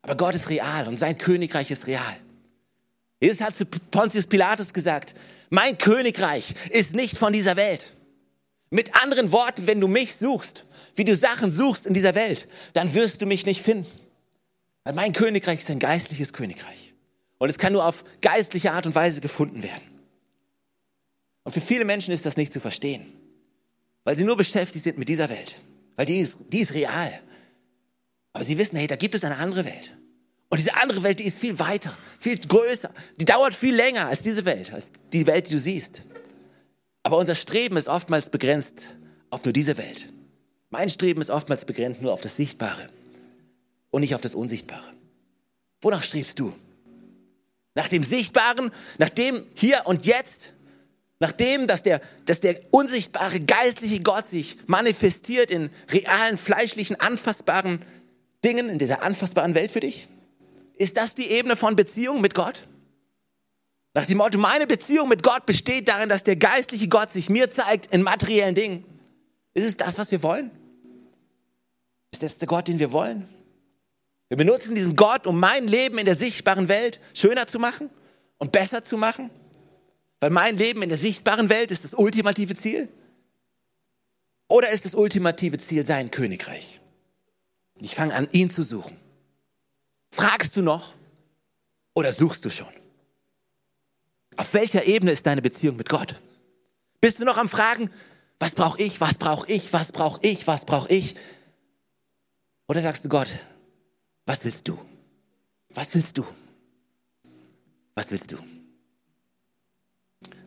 Aber 0.00 0.16
Gott 0.16 0.34
ist 0.34 0.48
real 0.48 0.88
und 0.88 0.98
sein 0.98 1.18
Königreich 1.18 1.70
ist 1.70 1.86
real. 1.86 2.16
Jesus 3.22 3.40
hat 3.40 3.54
zu 3.54 3.64
Pontius 3.64 4.26
Pilatus 4.26 4.72
gesagt, 4.72 5.14
mein 5.48 5.78
Königreich 5.78 6.54
ist 6.70 6.92
nicht 6.92 7.16
von 7.16 7.32
dieser 7.32 7.54
Welt. 7.54 7.86
Mit 8.70 9.00
anderen 9.00 9.30
Worten, 9.30 9.68
wenn 9.68 9.80
du 9.80 9.86
mich 9.86 10.16
suchst, 10.16 10.64
wie 10.96 11.04
du 11.04 11.14
Sachen 11.14 11.52
suchst 11.52 11.86
in 11.86 11.94
dieser 11.94 12.16
Welt, 12.16 12.48
dann 12.72 12.92
wirst 12.94 13.22
du 13.22 13.26
mich 13.26 13.46
nicht 13.46 13.62
finden. 13.62 13.86
Weil 14.82 14.94
mein 14.94 15.12
Königreich 15.12 15.60
ist 15.60 15.70
ein 15.70 15.78
geistliches 15.78 16.32
Königreich. 16.32 16.94
Und 17.38 17.48
es 17.48 17.58
kann 17.58 17.72
nur 17.72 17.86
auf 17.86 18.02
geistliche 18.22 18.72
Art 18.72 18.86
und 18.86 18.94
Weise 18.96 19.20
gefunden 19.20 19.62
werden. 19.62 19.82
Und 21.44 21.52
für 21.52 21.60
viele 21.60 21.84
Menschen 21.84 22.12
ist 22.12 22.26
das 22.26 22.36
nicht 22.36 22.52
zu 22.52 22.58
verstehen. 22.58 23.06
Weil 24.02 24.16
sie 24.16 24.24
nur 24.24 24.36
beschäftigt 24.36 24.82
sind 24.82 24.98
mit 24.98 25.08
dieser 25.08 25.28
Welt. 25.28 25.54
Weil 25.94 26.06
die 26.06 26.18
ist, 26.18 26.38
die 26.48 26.60
ist 26.60 26.74
real. 26.74 27.12
Aber 28.32 28.42
sie 28.42 28.58
wissen, 28.58 28.76
hey, 28.78 28.88
da 28.88 28.96
gibt 28.96 29.14
es 29.14 29.22
eine 29.22 29.36
andere 29.36 29.64
Welt. 29.64 29.96
Und 30.52 30.58
diese 30.58 30.76
andere 30.76 31.02
Welt, 31.02 31.18
die 31.18 31.24
ist 31.24 31.38
viel 31.38 31.58
weiter, 31.58 31.96
viel 32.18 32.36
größer. 32.36 32.90
Die 33.18 33.24
dauert 33.24 33.54
viel 33.54 33.74
länger 33.74 34.08
als 34.08 34.20
diese 34.20 34.44
Welt, 34.44 34.70
als 34.70 34.92
die 35.10 35.26
Welt, 35.26 35.48
die 35.48 35.54
du 35.54 35.58
siehst. 35.58 36.02
Aber 37.02 37.16
unser 37.16 37.34
Streben 37.34 37.78
ist 37.78 37.88
oftmals 37.88 38.28
begrenzt 38.28 38.84
auf 39.30 39.46
nur 39.46 39.54
diese 39.54 39.78
Welt. 39.78 40.12
Mein 40.68 40.90
Streben 40.90 41.22
ist 41.22 41.30
oftmals 41.30 41.64
begrenzt 41.64 42.02
nur 42.02 42.12
auf 42.12 42.20
das 42.20 42.36
Sichtbare 42.36 42.90
und 43.90 44.02
nicht 44.02 44.14
auf 44.14 44.20
das 44.20 44.34
Unsichtbare. 44.34 44.84
Wonach 45.80 46.02
strebst 46.02 46.38
du? 46.38 46.54
Nach 47.74 47.88
dem 47.88 48.04
Sichtbaren, 48.04 48.72
nach 48.98 49.08
dem 49.08 49.42
hier 49.54 49.80
und 49.86 50.04
jetzt, 50.04 50.52
nach 51.18 51.32
dem, 51.32 51.66
dass 51.66 51.82
der, 51.82 52.02
dass 52.26 52.40
der 52.40 52.60
unsichtbare 52.72 53.40
geistliche 53.40 54.02
Gott 54.02 54.26
sich 54.26 54.58
manifestiert 54.66 55.50
in 55.50 55.70
realen, 55.88 56.36
fleischlichen, 56.36 57.00
anfassbaren 57.00 57.80
Dingen, 58.44 58.68
in 58.68 58.78
dieser 58.78 59.02
anfassbaren 59.02 59.54
Welt 59.54 59.72
für 59.72 59.80
dich? 59.80 60.08
Ist 60.82 60.96
das 60.96 61.14
die 61.14 61.30
Ebene 61.30 61.54
von 61.54 61.76
Beziehung 61.76 62.20
mit 62.20 62.34
Gott? 62.34 62.66
Nach 63.94 64.04
dem 64.04 64.18
Motto, 64.18 64.36
meine 64.36 64.66
Beziehung 64.66 65.08
mit 65.08 65.22
Gott 65.22 65.46
besteht 65.46 65.86
darin, 65.86 66.08
dass 66.08 66.24
der 66.24 66.34
geistliche 66.34 66.88
Gott 66.88 67.12
sich 67.12 67.28
mir 67.28 67.48
zeigt 67.48 67.86
in 67.94 68.02
materiellen 68.02 68.56
Dingen. 68.56 68.84
Ist 69.54 69.64
es 69.64 69.76
das, 69.76 69.96
was 69.96 70.10
wir 70.10 70.24
wollen? 70.24 70.50
Ist 72.10 72.24
das 72.24 72.38
der 72.38 72.48
Gott, 72.48 72.66
den 72.66 72.80
wir 72.80 72.90
wollen? 72.90 73.28
Wir 74.26 74.36
benutzen 74.36 74.74
diesen 74.74 74.96
Gott, 74.96 75.28
um 75.28 75.38
mein 75.38 75.68
Leben 75.68 75.98
in 75.98 76.04
der 76.04 76.16
sichtbaren 76.16 76.66
Welt 76.66 76.98
schöner 77.14 77.46
zu 77.46 77.60
machen 77.60 77.88
und 78.38 78.50
besser 78.50 78.82
zu 78.82 78.96
machen. 78.96 79.30
Weil 80.18 80.30
mein 80.30 80.56
Leben 80.56 80.82
in 80.82 80.88
der 80.88 80.98
sichtbaren 80.98 81.48
Welt 81.48 81.70
ist 81.70 81.84
das 81.84 81.94
ultimative 81.94 82.56
Ziel. 82.56 82.88
Oder 84.48 84.70
ist 84.70 84.84
das 84.84 84.96
ultimative 84.96 85.58
Ziel 85.58 85.86
sein 85.86 86.10
Königreich? 86.10 86.80
Ich 87.78 87.94
fange 87.94 88.16
an, 88.16 88.26
ihn 88.32 88.50
zu 88.50 88.64
suchen. 88.64 88.96
Fragst 90.12 90.56
du 90.56 90.62
noch 90.62 90.92
oder 91.94 92.12
suchst 92.12 92.44
du 92.44 92.50
schon? 92.50 92.72
Auf 94.36 94.52
welcher 94.54 94.84
Ebene 94.84 95.10
ist 95.10 95.26
deine 95.26 95.42
Beziehung 95.42 95.76
mit 95.76 95.88
Gott? 95.88 96.22
Bist 97.00 97.18
du 97.18 97.24
noch 97.24 97.38
am 97.38 97.48
Fragen, 97.48 97.90
was 98.38 98.54
brauche 98.54 98.80
ich, 98.80 99.00
was 99.00 99.16
brauche 99.16 99.50
ich, 99.50 99.72
was 99.72 99.90
brauche 99.90 100.20
ich, 100.22 100.46
was 100.46 100.64
brauche 100.66 100.92
ich? 100.92 101.16
Oder 102.68 102.80
sagst 102.80 103.04
du 103.04 103.08
Gott, 103.08 103.28
was 104.26 104.44
willst 104.44 104.68
du? 104.68 104.78
Was 105.70 105.94
willst 105.94 106.18
du? 106.18 106.26
Was 107.94 108.10
willst 108.10 108.32
du? 108.32 108.38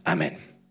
Amen. 0.03 0.37